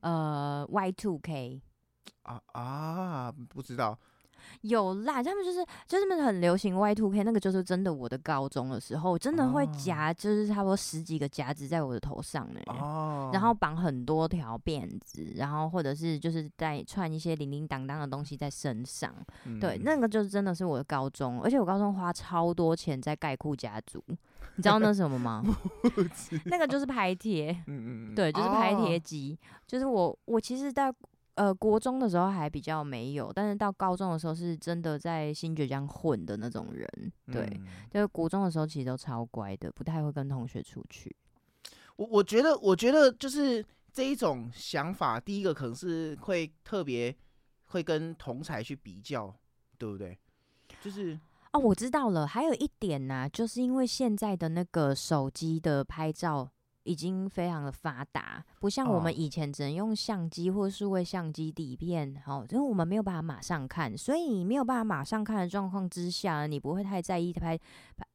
[0.00, 1.60] 呃 Y two K。
[2.22, 3.96] 啊啊，不知道，
[4.60, 7.96] 有啦，他们就是就是很流行 Y Two K，那个就是真的。
[7.96, 12.60] 我的高中的时候，真的会夹，就是差不多十几个夹子在我的头上呢。
[12.66, 19.10] 哦，然后绑很多条辫子，然后或者是就是在串一些零零当当的东西在身上。
[19.44, 24.04] 嗯、对，那个就是真的是我的高中，而且我高中花超多钱在盖裤夹族，
[24.56, 25.42] 你知道那是什么吗？
[26.44, 30.92] 那个就是拍贴，嗯嗯，对，就是拍贴机，哦、就是我我其实在。
[31.36, 36.88] 呃，国中的时候还比较没有，但是到高中的时候是真的在新觉江混的那种人，
[37.30, 41.14] 对，嗯、就是国中的时候其实都超乖的，不太会跟同学出去。
[41.96, 47.14] 我我觉得，我觉得就是这一种想法，第一个可能是会特别
[47.66, 49.34] 会跟同才去比较，
[49.76, 50.18] 对不对？
[50.82, 51.20] 就是
[51.52, 56.50] 哦，我知道了，还有一点呢、啊，就是因为现在的那个手机的拍照。
[56.86, 67.58] 已经非常的发达，不像我们以前只能用相机或数位相机底片，好、哦，因为我们没有办法马上看，所以你没有办法马上看的状况之下，你不会太在意拍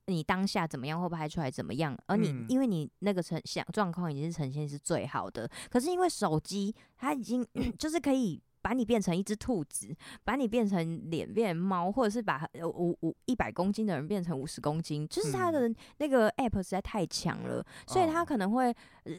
[0.08, 7.46] 你当下怎么样或拍出来怎么样，而你、嗯、因为你那个呈现状况已经是呈现是最好的，可是因为手机它已经
[7.78, 8.42] 就是可以。
[8.62, 9.94] 把你变成一只兔子，
[10.24, 18.74] 把你变成脸变猫，或者是把五五一百公斤的人变成五十公斤，就是它的那个 app 实在太强了，嗯、所以它可能会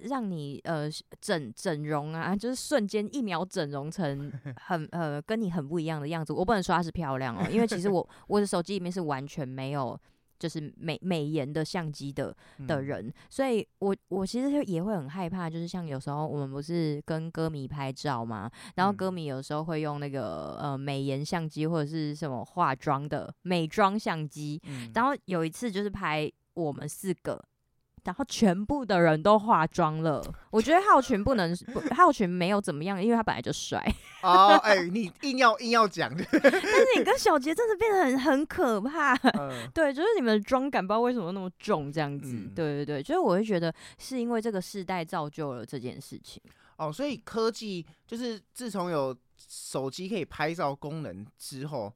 [0.04, 0.88] 让你呃
[1.20, 4.32] 整整容啊，就是瞬间一秒整容成
[4.66, 6.32] 很呃跟你很不一样的样子。
[6.32, 9.98] 我不能说它是漂亮哦，因为其实我 我的手机里面是完全没有。
[10.42, 27.40] 就是美美颜的相机的的人，嗯、所以我我其实也会很害怕，就是像有时候我们不是跟歌迷拍照嘛，然后歌迷有时候会用那个呃美颜相机或者是什么化妆的美妆相机，嗯、然后有一次就是拍我们四个。
[28.04, 31.56] 然后全部的人都化妆了，我觉得浩群不能，
[31.94, 33.80] 浩群没有怎么样，因为他本来就帅。
[34.22, 39.14] 哦，哎、欸，你硬要硬要讲， 但是你跟小杰真的变得很很可怕。
[39.38, 42.34] 嗯、 对，就是你们的妆感不知道为什么那么重，这样子。
[42.34, 46.42] 嗯、对对对，就是我会觉得是因为这个世代造就了这件事情。
[46.78, 51.92] 哦，所以科技就是自从有手机可以拍照功能之后，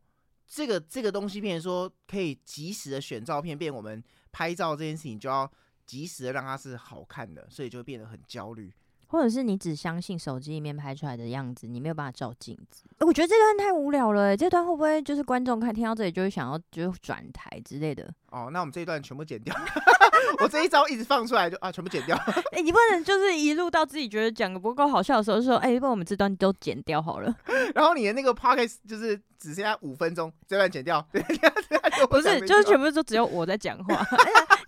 [0.46, 5.50] 这个这个东西变成说可以及时的选照片，变我们拍照这件事情就要。
[5.87, 8.72] 及时的让它是好看的，所以就会变得很焦虑。
[9.09, 12.83] 或者是你只相信手机里面拍出来的样子，你没有办法照镜子。
[12.99, 18.12] 我觉得这段太无聊了，欸，这段会不会就是观众看听到这里就会想要就转台之类的？
[18.33, 19.55] 哦，那我们这一段全部剪掉。
[20.42, 22.16] 我这一招一直放出来就啊，全部剪掉。
[22.16, 27.33] 哎、欸，你不能就是一路到自己觉得讲的不够好笑的时候说，哎、欸，不然我们这段都剪掉好了。
[27.77, 31.01] 然后你的那个 podcast 就是只剩下五分钟，这段剪掉。
[32.11, 34.05] 不是，就是全部都只有我在讲话。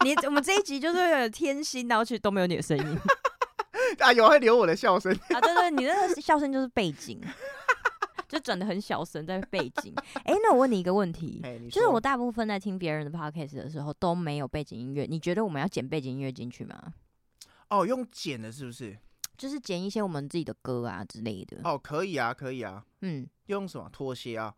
[0.05, 2.99] 你我们这一集就是有天心，然后其实都没有你的声音。
[4.01, 7.21] 啊，有会留我的笑声啊，对对，你那个笑声就是背景，
[8.29, 9.93] 就转的很小声在背景。
[10.25, 16.93] 哎、欸，那我问你一个问题，就是我大部分在听别人的 podcast 的时候都没有背景音乐，你觉得我们要剪背景音乐进去吗？
[17.71, 18.97] 哦，用剪的是不是？
[19.37, 21.59] 就是剪一些我们自己的歌啊之类的。
[21.65, 22.85] 哦，可以啊，可以啊。
[23.03, 24.55] 嗯，用什么拖鞋啊？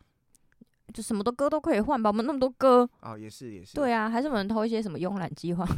[0.90, 2.88] 就什么的歌都可以换吧，我们那么多歌。
[3.00, 3.74] 哦，也是也是。
[3.74, 5.66] 对啊，还是我们偷一些什么慵懒计划？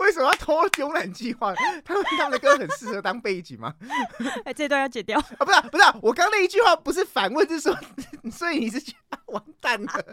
[0.00, 1.54] 为什么要偷慵懒计划？
[1.84, 3.72] 他们他们的歌很适合当背景吗？
[4.44, 5.44] 哎、欸，这段要剪掉啊！
[5.44, 7.76] 不是不是，我刚那一句话不是反问，是说，
[8.32, 8.80] 所以你是
[9.26, 10.04] 完蛋了。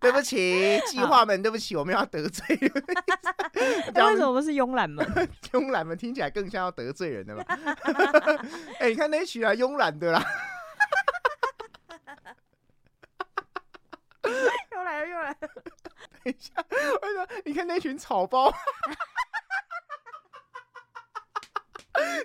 [0.00, 2.72] 对不起，计划们，对不起，我们要得罪人。
[3.94, 5.04] 那为什么不是慵懒们？
[5.52, 7.44] 慵懒们听起来更像要得罪人的嘛？
[8.78, 10.24] 哎、欸，你看那一曲啊，慵懒的啦。
[14.72, 15.52] 又来了又来了，等
[16.24, 16.52] 一下，
[17.02, 18.50] 我说，你看那群草包，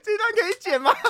[0.04, 0.92] 这段可以剪吗？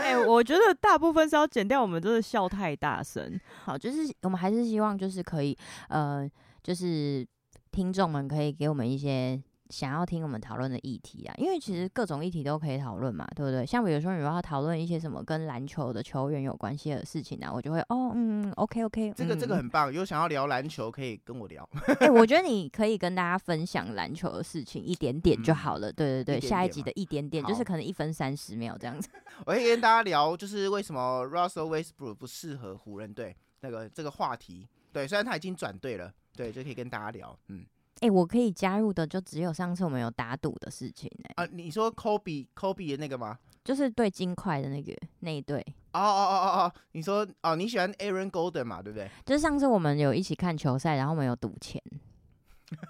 [0.00, 3.38] 哎、欸，我觉得大部分是要剪掉，我们真的笑太大声。
[3.64, 5.56] 好，就是我们还是希望，就是可以，
[5.88, 6.28] 呃，
[6.62, 7.26] 就是
[7.70, 9.42] 听众们可以给我们一些。
[9.70, 13.64] 想要听我们讨论的议题啊，因为其实各种议题都可以讨论嘛，对不对？
[13.64, 21.68] 像比如说你要讨论一些什么跟篮球的球员有关系的事情啊，我就会哦，嗯，OK OK，这个这个很棒，有想要聊篮球可以跟我聊。
[21.86, 29.08] 哎、欸，我觉得你可以跟大家分享篮球的事情一点点就好了，嗯、对对对，下一集的一点点就是可能一分三十秒这样子。
[29.46, 34.66] 我可以跟大家聊，就是为什么 Russell Westbrook 不适合湖人队那个这个话题。
[34.92, 37.64] 对，虽然他已经转队了，对，就可以跟大家聊，嗯。
[38.00, 41.44] 哎、欸，我可以加入的就只有上次我们有打赌的事情哎、欸。
[41.44, 43.38] 啊，你说 Kobe Kobe 的那个吗？
[43.62, 45.60] 就是对金块的那个那一对。
[45.92, 48.80] 哦哦哦哦哦，你说哦，你喜欢 Aaron Golden 嘛？
[48.80, 49.10] 对不对？
[49.26, 51.82] 就是上次我们有一起看球赛，然后我们有赌钱，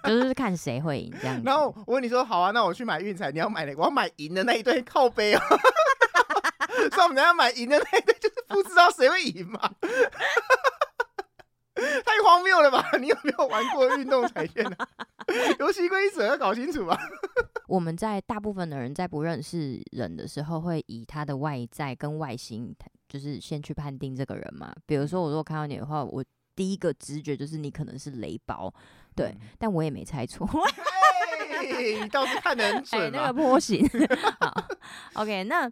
[0.05, 1.43] 就是看谁会赢这样子。
[1.45, 3.81] 然后我问你说好啊，那我去买运彩，你要买哪个？
[3.81, 5.41] 我要买赢的那一对靠背哦。
[6.89, 9.59] 所以我们等下买赢的那一对，就是不知道谁会赢嘛。
[12.05, 12.85] 太荒谬了吧！
[12.99, 14.87] 你有没有玩过运动彩券啊？
[15.59, 16.99] 游戏规则要搞清楚吧。
[17.67, 22.75] 我们在大部分的人在不认识人的时候，会以他的外在跟外形，
[23.07, 24.75] 就是先去判定这个人嘛。
[24.85, 28.71] 比如说，我如果看到你的话，我第一个直觉就是你可能是雷包，
[29.15, 30.45] 对，嗯、但我也没猜错。
[32.01, 33.87] 你倒是看得很准、欸、那个波形。
[34.41, 34.53] 好
[35.13, 35.71] ，OK，那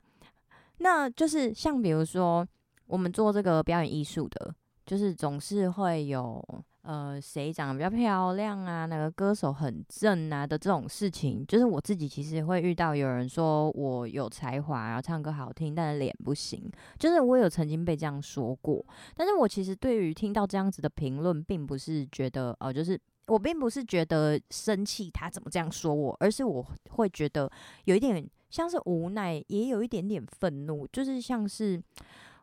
[0.78, 2.48] 那就是像比如说，
[2.88, 4.56] 我们做这个表演艺术的。
[4.90, 6.44] 就是总是会有
[6.82, 11.46] 呃谁长得比较漂亮啊，哪个歌手很正啊的这种事情。
[11.48, 16.68] 就是我自己其实会遇到有人说我有才华，然后唱歌好听，但是脸不行。
[16.98, 18.84] 就是我有曾经被这样说过，
[19.16, 27.48] 但是我其实对于听到这样子的评论，并不是觉得呃，就是我并不是觉得生气他怎么这样说我，而是我会觉得
[27.86, 31.80] 有一点像是无奈，也有一点点愤怒，就是像是。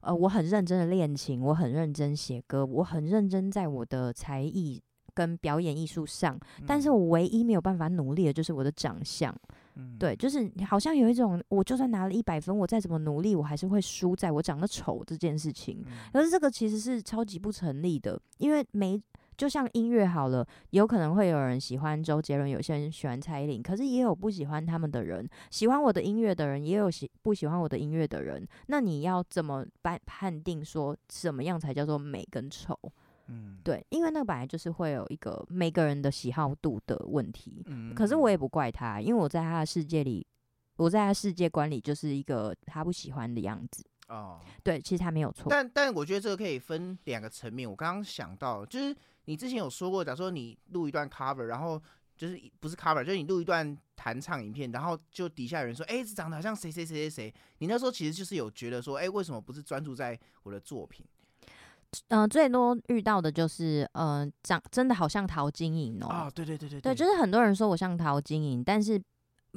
[0.07, 4.81] 呃，我很认真的练琴，我很认真写歌，我很认真在我的才艺
[5.13, 9.35] 跟表演艺术上，但是我唯一没有办法努力的就是我的长相。
[9.75, 15.85] 嗯，对，就是好像有一种，我就算拿了一百分，我再怎么努力，我还是会输在我长得丑这件事情。
[16.13, 19.03] 可是这个其实是超级不成立的，因为没。
[19.37, 25.29] 就像音乐好了，有可能会有人喜欢周杰伦，有些人喜欢蔡依林，可是也有不喜欢他们的人。
[25.51, 28.47] 喜欢我的音乐的人，也有喜不喜欢我的音乐的人。
[28.69, 32.79] 那你要怎么判判定说什么样才叫做美跟丑？
[33.27, 37.63] 嗯，对，因为那个本来就是会有一个每个人的喜好度的问题。
[37.67, 40.27] 嗯，可是我也不怪他，因为我在他的世界里，
[40.77, 43.85] 我在他世界观里就是一个他不喜欢的样子。
[44.09, 45.49] 哦，对，其实他没有错。
[45.51, 47.69] 但但我觉得这个可以分两个层面。
[47.69, 48.97] 我刚刚想到就是。
[49.27, 51.81] 你之前有说过，假如说你录一段 cover，然后
[52.17, 57.35] 就是不是 cover，就是你录一段弹唱影片，然后就底下有人说，哎、欸，这长得好像谁谁谁谁谁。
[57.59, 61.05] 你那时候其实就是有觉得说，哎、欸，为什么不是专注在我的作品？
[62.09, 66.09] 嗯、呃，最多遇到的就是，嗯、呃，长真的好像陶晶莹哦。
[66.09, 69.01] 啊，对对对对对，就是很多人说我像陶晶莹，但是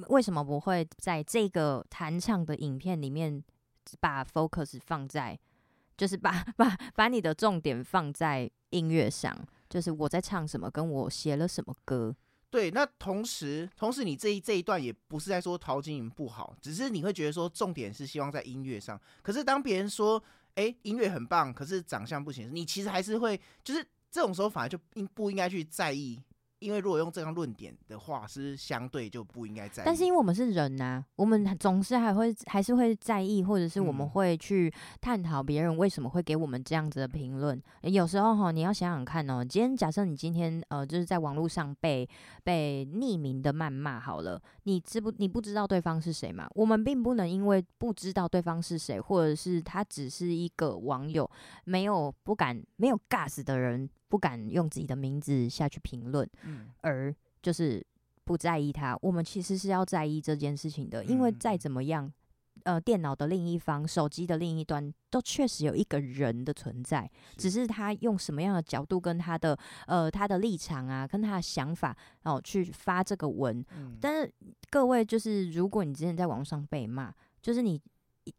[0.07, 3.43] 为什么不会在这个弹唱的影片里面
[3.99, 5.37] 把 focus 放在，
[5.97, 9.35] 就是把 把把你的重点放在音乐上？
[9.69, 12.15] 就是我在唱什么，跟我写了什么歌。
[12.49, 18.99] 对，那同时，同时你这一这一段也不是在说陶晶莹不好，只是你会觉得说重点是希望在音乐上。
[19.21, 20.21] 可是当别人说，
[20.55, 26.19] 哎，音乐很棒，可是长相不行，你其实还是会，就是这种时候反而就应不应该去在意。
[26.59, 29.85] 因为如果用这样论点的话，是相对就不应该在意。
[29.85, 37.61] 但是因为我们是人呐、啊，我们总是还会还是会在意，或者是我们会去探讨别人为什么会给我们这样子的评论。
[37.83, 42.07] 有时候哈，你要想想看哦，今天假设你今天呃就是在网络上被
[42.43, 46.47] 被匿名的谩骂好了，你知不你不知道对方是谁嘛？
[46.55, 51.29] 我们并不能因为不知道对方是谁，或者是他只是一个网友，
[51.63, 53.89] 没有不敢没有 gas 的人。
[54.09, 57.81] 不敢用自己的名字下去评论，嗯，而就是
[58.25, 58.97] 不在意他。
[59.01, 62.11] 我们其实是要在意这件事情的，因为再怎么样，
[62.63, 73.63] 呃，电脑的另一方、手机的另一端，都确实有一个人的存在，只是他用什么样的角度跟他的呃他的立场啊，跟他的想法，然后去发这个文。
[74.01, 74.33] 但是
[74.69, 77.79] 各位，就是如果你之前在网上被骂，就是你。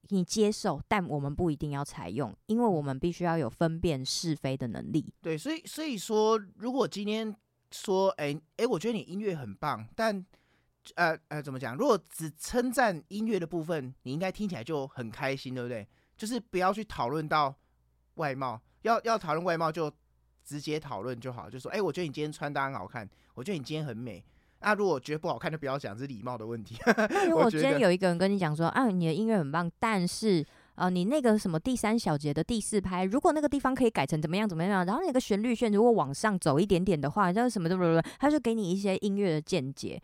[0.08, 5.12] 你接受，但我们不一定要采用，因为我们必须要有分辨是非的能力。
[5.20, 7.34] 对，所以所以说，如果今天
[7.70, 10.24] 说，哎、欸、哎、我觉得你音乐很棒，但
[10.94, 11.76] 呃呃，怎么讲？
[11.76, 15.86] 如果只称赞音乐的部分，你应该听起来就很开心，对不对？
[16.16, 17.54] 就是不要去讨论到
[18.14, 19.92] 外貌，要要讨论外貌就
[20.44, 24.24] 直接讨论就好，就说，哎、我觉得你今天穿搭很好看，我觉得你今天很美。
[24.62, 26.76] 那、啊、如果觉得不好看，就不要讲，是礼貌的问题。
[26.86, 30.44] 那 如果今天有一个人跟你讲说，啊，你的音乐很棒，但是
[30.74, 40.00] 呃，你那个什么第三小节的第四拍，如果那个地方可以改成怎么样怎么样，然后那个旋律线如果往上走一点点的话，就是什么都不不，他就给你一些音乐的见解。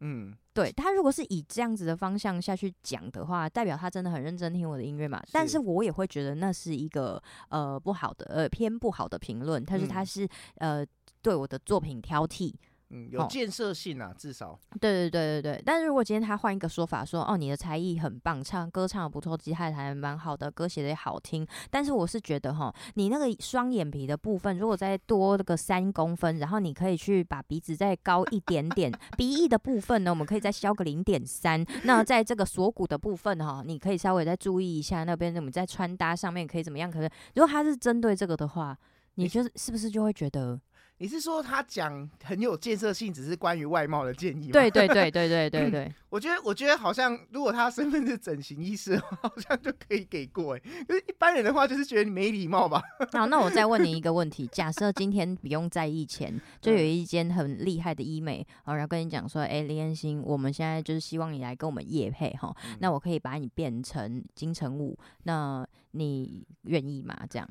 [0.00, 5.22] 嗯，对，他如果是以这样子的方向下去讲的话，代表他真的很认真听我的音乐嘛。
[5.30, 10.24] 但是我也会觉得那是一个呃不好的呃偏不好的评论，他是他是、
[10.56, 10.86] 嗯、呃
[11.22, 12.52] 对我的作品挑剔。
[12.90, 14.58] 嗯，有建设性啊，哦、至少。
[14.80, 36.90] 对对对对对，但是如果今天他换一个说法说，哦，你的才艺很棒，唱歌唱的不错，吉他弹的蛮好的，歌写的也好听，但是我是觉得哈，你那个双眼皮的部分，如果再多个三公分，然后你可以去把鼻子再高一点点， 鼻翼的部分呢，我们可以再削个零点三，那在这个锁骨的部分哈，你可以稍微再注意一下那边，我们在穿搭上面可以怎么样？
[36.90, 38.76] 可是如果他是针对这个的话，
[39.14, 40.60] 你就是是不是就会觉得？
[41.02, 44.52] 你是说他讲很有建设性，只是关于外貌的建议吗？
[44.52, 45.94] 对对对对对对 对。
[46.10, 50.60] 我觉得，我觉得好像如果他身份是整形医师，好像就可以给过哎。
[50.86, 52.82] 可是一般人的话，就是觉得你没礼貌吧。
[53.16, 67.18] 好，那我再问你一个问题：假设今天不用在意钱，就有一间很厉害的医美，然后跟你讲说，哎、欸，林彦星，我们现在就是希望你来跟我们业配哈，那我可以把你变成金城武，那你愿意吗？
[67.30, 67.48] 这样？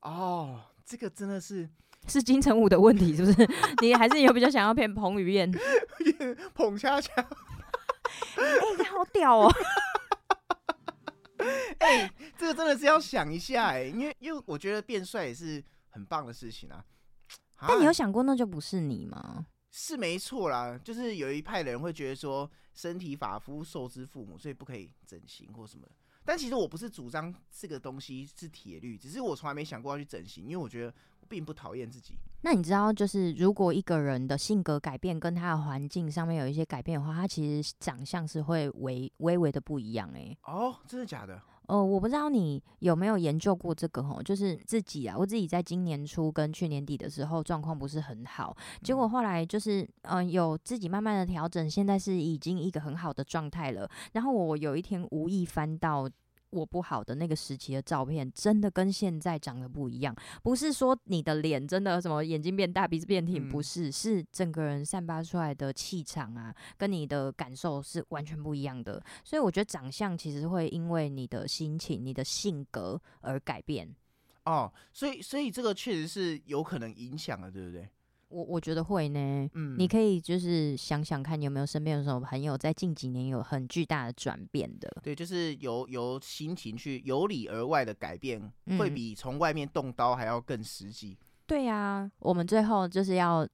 [0.00, 1.68] 哦，这个真的是。
[2.06, 3.48] 是金城武的问题，是不是？
[3.82, 5.50] 你还是有比较想要骗彭于晏？
[6.54, 7.12] 捧恰恰，
[8.36, 9.52] 哎、欸，好屌哦！
[11.78, 16.84] 哎、欸，这个真的是要想一下哎、欸，因为因为我觉得变帅也是很棒的事情啊。
[17.60, 19.46] 但你有想过那就不是你吗？
[19.70, 25.92] 是没错啦，就是有一派的人会觉得说，身体发肤受之父母，所以不可以整形或什么的。
[26.24, 30.94] 但其实我不是主张这个东西是铁律，只是我从来没想过要去整形，因为我觉得。
[31.28, 32.18] 并不讨厌自己。
[32.42, 40.08] 那你知道，就是如果一个人的性格改变，跟他的环境上面有一些改变的话，他其实长相是会微微微的不一样。
[40.14, 41.40] 哎，哦，真的假的？
[41.66, 53.90] 呃，我不知道你有没有研究过这个哦，就是自己啊，我自己在今年初跟去年底的时候状况不是很好，结果后来就是嗯、呃，有自己慢慢的调整，现在是已经一个很好的状态了。
[54.12, 56.08] 然后我有一天无意翻到。
[56.50, 60.14] 我不好的那个时期的照片，真的跟现在长得不一样。
[60.42, 69.02] 不是说你的脸真的什么眼睛变大、鼻子变挺，不是，是整个人散发出来的气场啊，跟你的感受是完全不一样的。
[69.24, 73.94] 所以我觉得长相其实会因为你的心情、你的性格而改变。
[74.44, 77.88] 哦，所以所以这个确实是有可能影响的，对不对？
[78.28, 84.90] 我我觉得会呢，嗯，你可以就是想想看，有没有身边有什么朋友在近几年有很巨大的转变的？
[85.02, 91.16] 对，就是由由心情去由里而外的改变，嗯、会比从外面动刀还要更实际。
[91.46, 93.46] 对呀、啊，我们最后就是要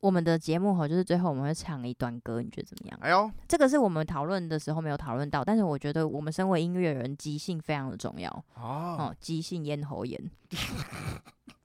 [0.00, 2.98] 我们的节目哈，就是最后我们会唱一段歌，你觉得怎么样？
[3.02, 10.30] 哎呦，这个是我们讨论的时候没有讨论到，但是我觉得我们身为音乐人，即兴非常的重要哦，哦，即兴咽喉炎。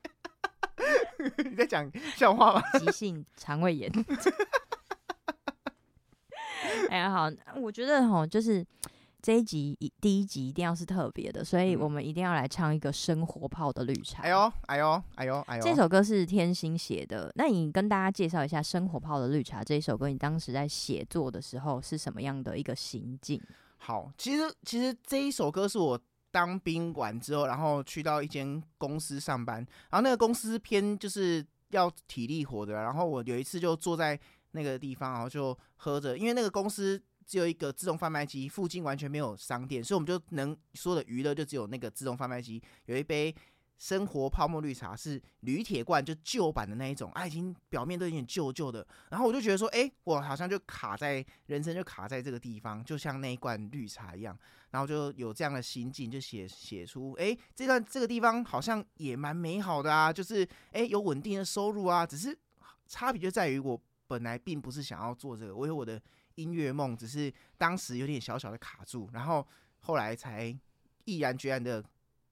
[1.50, 2.62] 你在讲笑话吗？
[2.80, 3.92] 急性肠胃炎。
[6.90, 8.66] 哎呀，好，我觉得哈，就是
[9.22, 14.24] 这一集一第一集一定要是特别的，所以我们一定要来唱一个《生活泡的绿茶》。
[14.26, 15.64] 哎呦，哎呦，哎呦，哎呦！
[15.64, 17.32] 这首歌是天心写的。
[17.36, 23.42] 那你跟大家介绍一下《生活泡的绿茶》这一首歌，你当时在写作的时候是什么样的一个心境？
[23.78, 26.00] 好，其实其实这一首歌是我。
[26.32, 29.58] 当兵完之后，然后去到一间公司上班，
[29.90, 34.20] 然后那个公司偏就是要体力活的，然后我有一次就坐在
[34.52, 43.36] 那个地方，然后就喝着，因为那个公司只有一个自动贩卖机，附近完全没有商店，所以我们就能说的娱乐就只有那个自动贩卖机，有一杯。
[43.78, 48.86] 生活泡沫绿茶是铝铁罐，就旧版的那一种，啊，已经表面都有点旧旧的。
[49.10, 54.38] 然后我就觉得说，哎、我好像就卡在人生，就卡在这个地方，就像那一罐绿茶一样。
[54.72, 62.06] 然后就有这样的心境，就写写出，哎、欸，这段这个地方好像也蛮美好的啊，就是哎、欸，有稳定的收入啊。
[62.06, 62.38] 只是
[62.88, 66.02] 差别就在于，我本来并不是想要做这个，我有我的
[66.36, 69.48] 音乐梦，只是当时有点小小的卡住，然后
[69.82, 70.58] 后来才
[71.06, 71.84] 毅然决然的。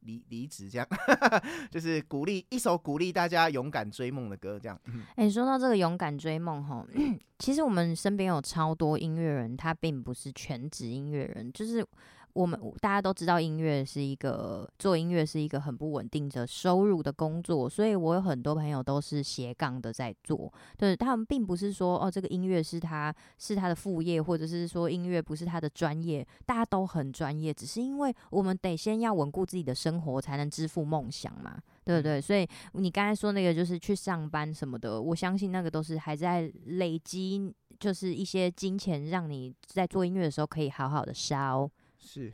[0.03, 0.87] 离离职这样，
[1.69, 4.79] 就是鼓励一首鼓励大家勇敢追梦的歌，这样。
[5.17, 6.87] 哎、欸，说到这个勇敢追梦哈，
[7.37, 11.85] 其实我们身边有超多音乐人，他并不是全职音乐人，就是。
[12.34, 20.51] 我们大家都知道，音乐是一个做音乐是一个很不稳定的收入的工作，所以我有很多朋友都是斜杠的在做。
[20.77, 32.21] 对，他们并不是说哦，这个音乐是他是他的副业，或者是说音乐不是他的专业，大家都很专业，只是因为我们得先要稳固自己的生活，才能支付梦想嘛，对不对？
[32.21, 41.69] 所以你刚才说那个就是去上班什么的，我相信那个都是还在累积，就是一些金钱，让你在做音乐的时候可以好好的烧。
[41.99, 42.31] 是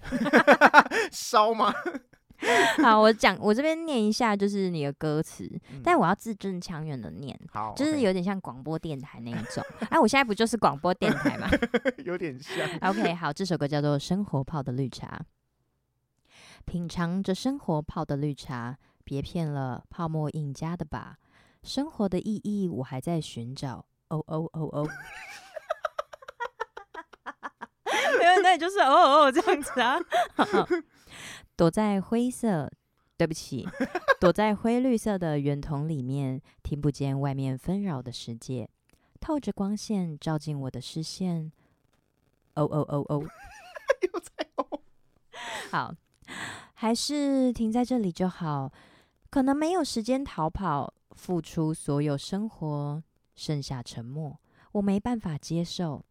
[1.11, 1.73] 烧吗？
[2.83, 9.63] 好，我讲，我这边念一下，就是你的歌词，嗯、但我要字正腔圆的念，好，就是有点像广播电台那一种。
[9.79, 11.49] 哎、啊，我现在不就是广播电台吗？
[12.03, 12.67] 有点像。
[12.81, 15.25] OK，好，这首歌叫做《生活泡的绿茶》，
[16.65, 21.17] 品尝着生活泡的绿茶，别骗了泡沫印加的吧。
[21.63, 23.85] 生活的意义我还在寻找。
[24.09, 24.87] 哦哦哦哦。
[28.25, 29.99] 没有，那你就是哦哦这样子啊。
[31.55, 32.69] 躲在灰色，
[33.15, 33.67] 对不起，
[34.19, 38.69] 躲在灰绿色的圆筒里面，听不见外面纷扰的世界。
[39.21, 41.51] 透着光线照进我的视线。
[42.55, 43.21] 哦哦哦哦，
[44.13, 44.81] 又在哦。
[45.71, 45.93] 好，
[46.73, 48.71] 还是停在这里就好。
[49.29, 53.03] 可能没有时间逃跑，付出所有生活，
[53.35, 54.39] 剩下沉默。
[54.73, 56.05] 我没办法接受。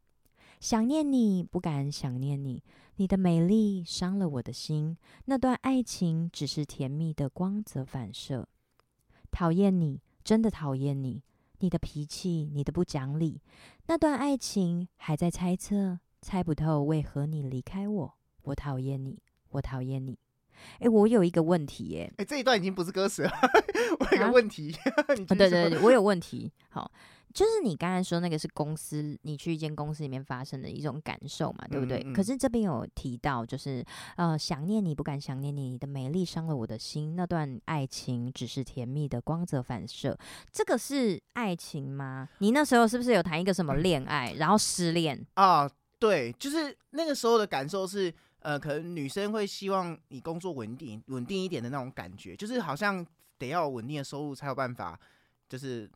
[0.61, 2.63] 想念你，不敢想念你。
[2.97, 4.97] 你的美丽伤了我的心。
[5.25, 8.49] 那段爱情只是甜蜜的光泽反射。
[9.31, 11.23] 讨厌你，真的讨厌你。
[11.59, 13.41] 你的脾气，你的不讲理。
[13.87, 18.15] 那段爱情还在猜测，猜不透为何你离开我。
[18.43, 19.19] 我讨厌你，
[19.51, 20.19] 我讨厌你。
[20.79, 22.13] 哎，我有一个问题耶。
[22.19, 23.33] 哎，这一段已经不是歌词了。
[23.99, 24.73] 我有一个问题。
[25.29, 26.53] 对对对，我有问题。
[26.69, 26.91] 好。
[27.35, 31.99] 就是你刚才说那个是公司，你去一间公司里面发生的一种感受嘛，对不对？
[32.05, 37.17] 嗯嗯、可是这边有提到，就是呃，想念你，不敢想念你，你的美丽伤了我的心。
[37.17, 40.17] 那段爱情只是甜蜜的光泽反射，
[40.53, 42.29] 这个是爱情吗？
[42.39, 45.69] 你那时候是不是有谈一个什么恋爱，然后失恋啊？
[45.99, 53.05] 对，就是那个时候的感受是，呃，可能女生会希望你工作稳定、稳定一点的那种感觉，就是好像
[53.39, 54.97] 得要稳定的收入才有办法，
[55.49, 55.91] 就是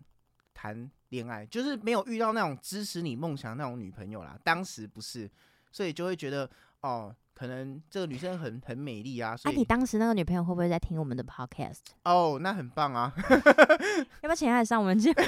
[0.53, 0.91] 谈。
[1.11, 5.31] 恋爱就是没有遇到那种支持你梦想的那种女朋友啦，当时不是，
[5.73, 6.49] 所以就会觉得
[6.81, 9.37] 哦，可能这个女生很很美丽啊。
[9.37, 11.79] 所以、啊、你当时那个女朋友会不会在听我们的 podcast？
[12.05, 13.13] 哦，那很棒啊！
[14.21, 15.23] 要不要请她来上我们节目？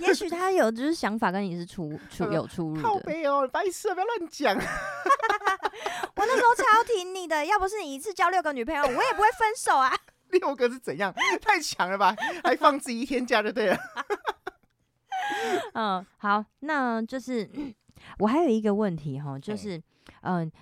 [0.00, 2.82] 也许她有就是想法跟你是出出有出入的。
[2.82, 4.54] 靠背哦，白痴，不要乱讲。
[6.16, 9.96] 我那时候超挺你的，要不是你一次交六个女朋友，我也不会分手啊。
[10.38, 11.12] 六个是怎样？
[11.40, 12.14] 太强了吧！
[12.44, 13.78] 还放自己一天假就对了。
[15.74, 17.48] 嗯，好，那就是
[18.18, 19.76] 我还有一个问题哈，就是
[20.22, 20.52] 嗯、呃，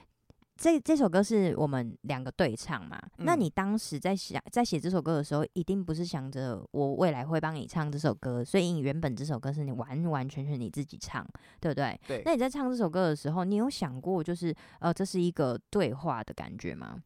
[0.57, 3.01] 这这首歌是我们两个对唱嘛？
[3.19, 11.27] 嗯、那你当时在想在写这首歌的时候，一定不是想着我未来会帮你唱这首歌，所以你原本这首歌是你完完全全你自己唱，
[11.61, 11.99] 对不对？
[12.07, 12.23] 对。
[12.25, 16.99] 那你在唱这首歌的时候，你有想过就是呃，这是一个对话的感觉吗？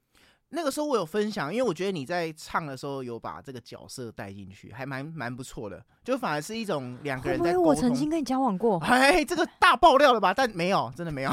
[0.54, 5.82] 那个时候我有分享，因为我觉得你在唱的时候有把这个角色带进去，还蛮蛮不错的。
[6.04, 7.56] 就反而是一种两个人在。
[7.56, 10.34] 我曾经跟你交往过， 哎，这个大爆料了吧？
[10.34, 11.32] 但没有，真的没有。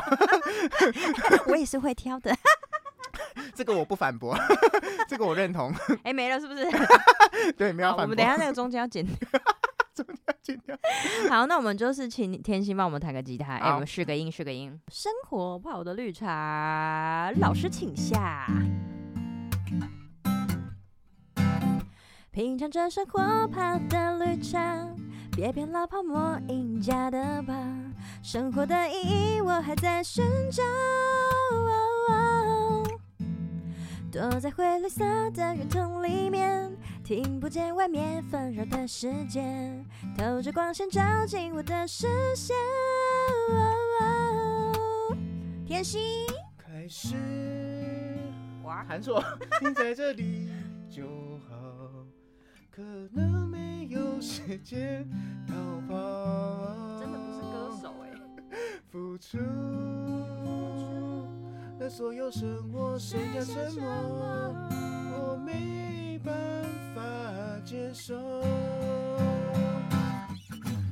[1.48, 2.34] 我也是会挑的。
[3.54, 4.38] 这个我不反驳，
[5.08, 5.74] 这个我认同。
[6.04, 6.66] 哎，没了是不是？
[7.58, 8.04] 对，没有反驳。
[8.04, 9.16] 我们等一下那个中间要剪掉，
[9.94, 10.78] 中间要剪掉。
[11.30, 14.80] 好，那我们就是请天心帮我们弹个吉他，哎，我们试个音，试个音。
[14.90, 18.48] 生活泡的绿茶，老师请下。
[22.40, 23.20] 品尝着生活
[23.50, 24.88] 泡的绿茶，
[25.36, 27.54] 别变老泡沫赢家的吧。
[28.24, 28.94] 生活的意
[29.36, 30.64] 义我还在寻找，
[34.10, 36.72] 躲在灰绿色的圆筒里面，
[37.04, 39.44] 听不见外面纷扰的世界，
[40.18, 42.56] 透着光线照进我的视线。
[45.68, 46.26] 天心
[46.58, 47.18] 开始，
[48.64, 49.22] 哇，弹错，
[49.60, 50.50] 停在这里
[50.90, 51.29] 就好。
[52.80, 55.06] 可能没有时间
[55.46, 55.54] 逃
[55.86, 58.16] 跑，真的不是歌手哎、欸。
[58.90, 59.38] 付出
[61.78, 63.84] 了所有生活，剩下沉默，
[65.12, 66.34] 我没办
[66.96, 67.02] 法
[67.66, 68.16] 接受。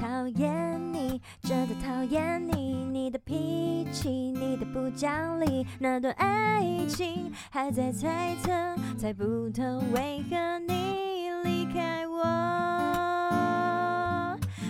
[0.00, 8.50] 讨厌你，真的讨厌你，你的脾气，你的不讲理，那段爱情还在猜测，
[8.98, 9.62] 猜不透
[9.94, 12.18] 为何你离开我。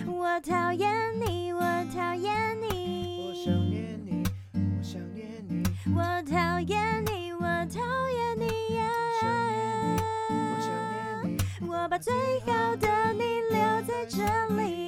[0.07, 1.61] 我讨厌你，我
[1.93, 4.23] 讨厌你，我想念你，
[4.53, 5.63] 我想念你，
[5.93, 7.81] 我讨厌你，我讨
[11.81, 14.78] 我把最好的你留在这里。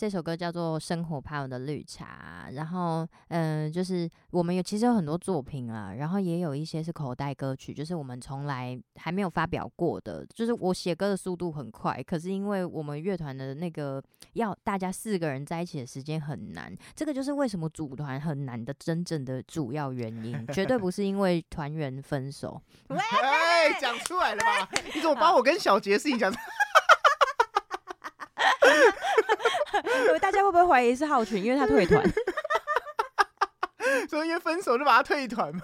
[0.00, 10.24] 这首歌叫做《生活怕的绿茶》，然后嗯、呃，就是我们有其实有很多作品啊，然后也有一些是口袋歌曲，就是我们从来还没有发表过的。
[10.34, 22.58] 就是我写歌的速度很快，可是因为我们乐团的那个要大家四个人在一起的时间很难，这个就是为什么组团很难的真正的主要原因，绝对不是因为团员分手。
[22.88, 22.98] 喂，
[23.78, 24.66] 讲出来了吧？
[24.94, 26.44] 你怎么把我跟小杰事情讲出来？
[30.20, 32.02] 大家会不会怀疑是浩群，因为他退团？
[34.08, 35.60] 所以因为分手就把他退团嘛。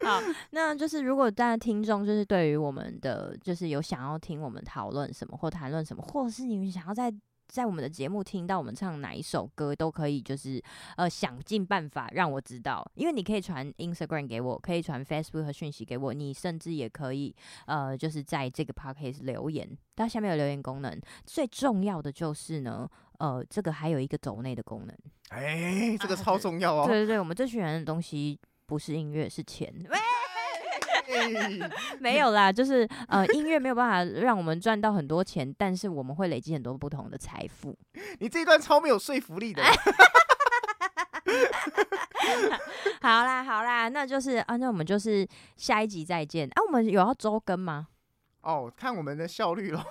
[0.02, 0.20] 好，
[0.50, 7.12] 那就是如果大家听众就是对于我们的就是有想要听我们讨论什么或谈论什么，或者是你们想要在
[7.52, 10.60] 在我们的节目听到我们唱哪一首歌，都可以就是
[10.96, 17.36] 呃想尽办法让我知道，因为你可以传 Instagram 给我，可以传 Facebook 和讯息给我，你甚至也可以
[17.66, 20.98] 呃就是在这个 Podcast 留言，它下面有留言功能。
[21.26, 22.88] 最重要的就是呢，
[23.18, 24.96] 呃，这个还有一个轴内的功能，
[25.28, 26.86] 哎、欸，这个超重要哦。
[26.86, 29.70] 对对对，我们这群人的东西不是音乐，是钱。
[32.00, 37.76] 没有啦，就是呃，音乐没有办法让我们赚到很多钱，但是我们会累积很多不同的财富。
[38.20, 39.62] 你这一段超没有说服力的。
[43.00, 46.62] 好啦好啦，那就是啊，那我们就是下一集再见啊。
[46.66, 47.88] 我们有要周更吗？
[48.42, 49.84] 哦，看我们的效率咯。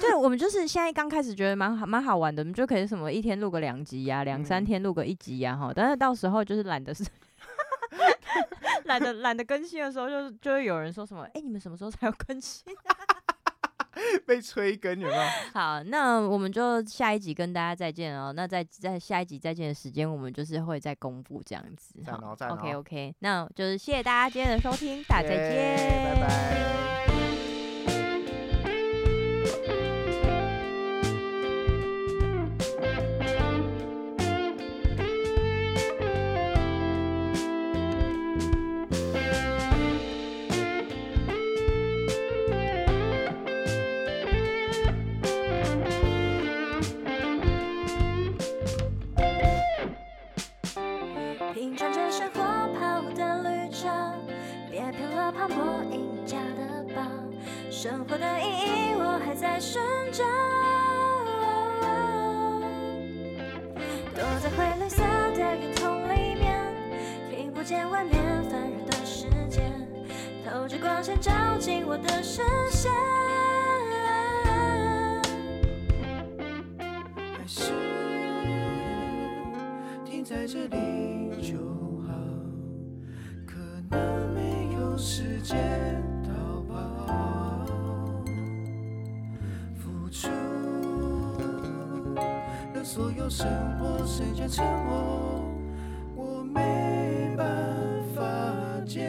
[0.00, 5.72] 对，我们就是现在刚开始觉得蛮好蛮好玩的，我们就可以什么一天录个两集呀、啊，两三天录个一集呀，哈。
[5.74, 7.04] 但是到时候就是懒得是。
[8.84, 12.64] 懒得懒得更新的时候就，就就会有人说什么，哎、欸，你们什么时候才要更新？
[14.24, 15.22] 被催更有没有？
[15.52, 18.32] 好，那我们就下一集跟大家再见哦。
[18.32, 21.94] 那在在下一集再见的时间，我们就是会再公布这样子。
[22.06, 27.17] 好，OK OK，那就是谢谢大家今天的收听，大家再见，拜拜。
[57.80, 60.24] 生活的意义，我还在寻找。
[64.16, 65.00] 躲在灰绿色
[65.36, 66.74] 的雨筒里面，
[67.30, 68.20] 听不见外面
[68.50, 69.62] 烦人的世界，
[70.44, 72.90] 透着光线照进我的视线。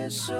[0.10, 0.34] 接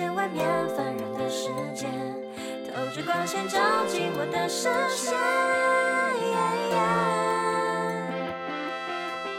[0.00, 1.86] 外面纷扰的世界，
[2.66, 5.14] 透着光线照进我的视线，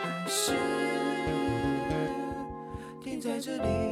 [0.02, 0.54] 还是
[3.04, 3.83] 停在这里。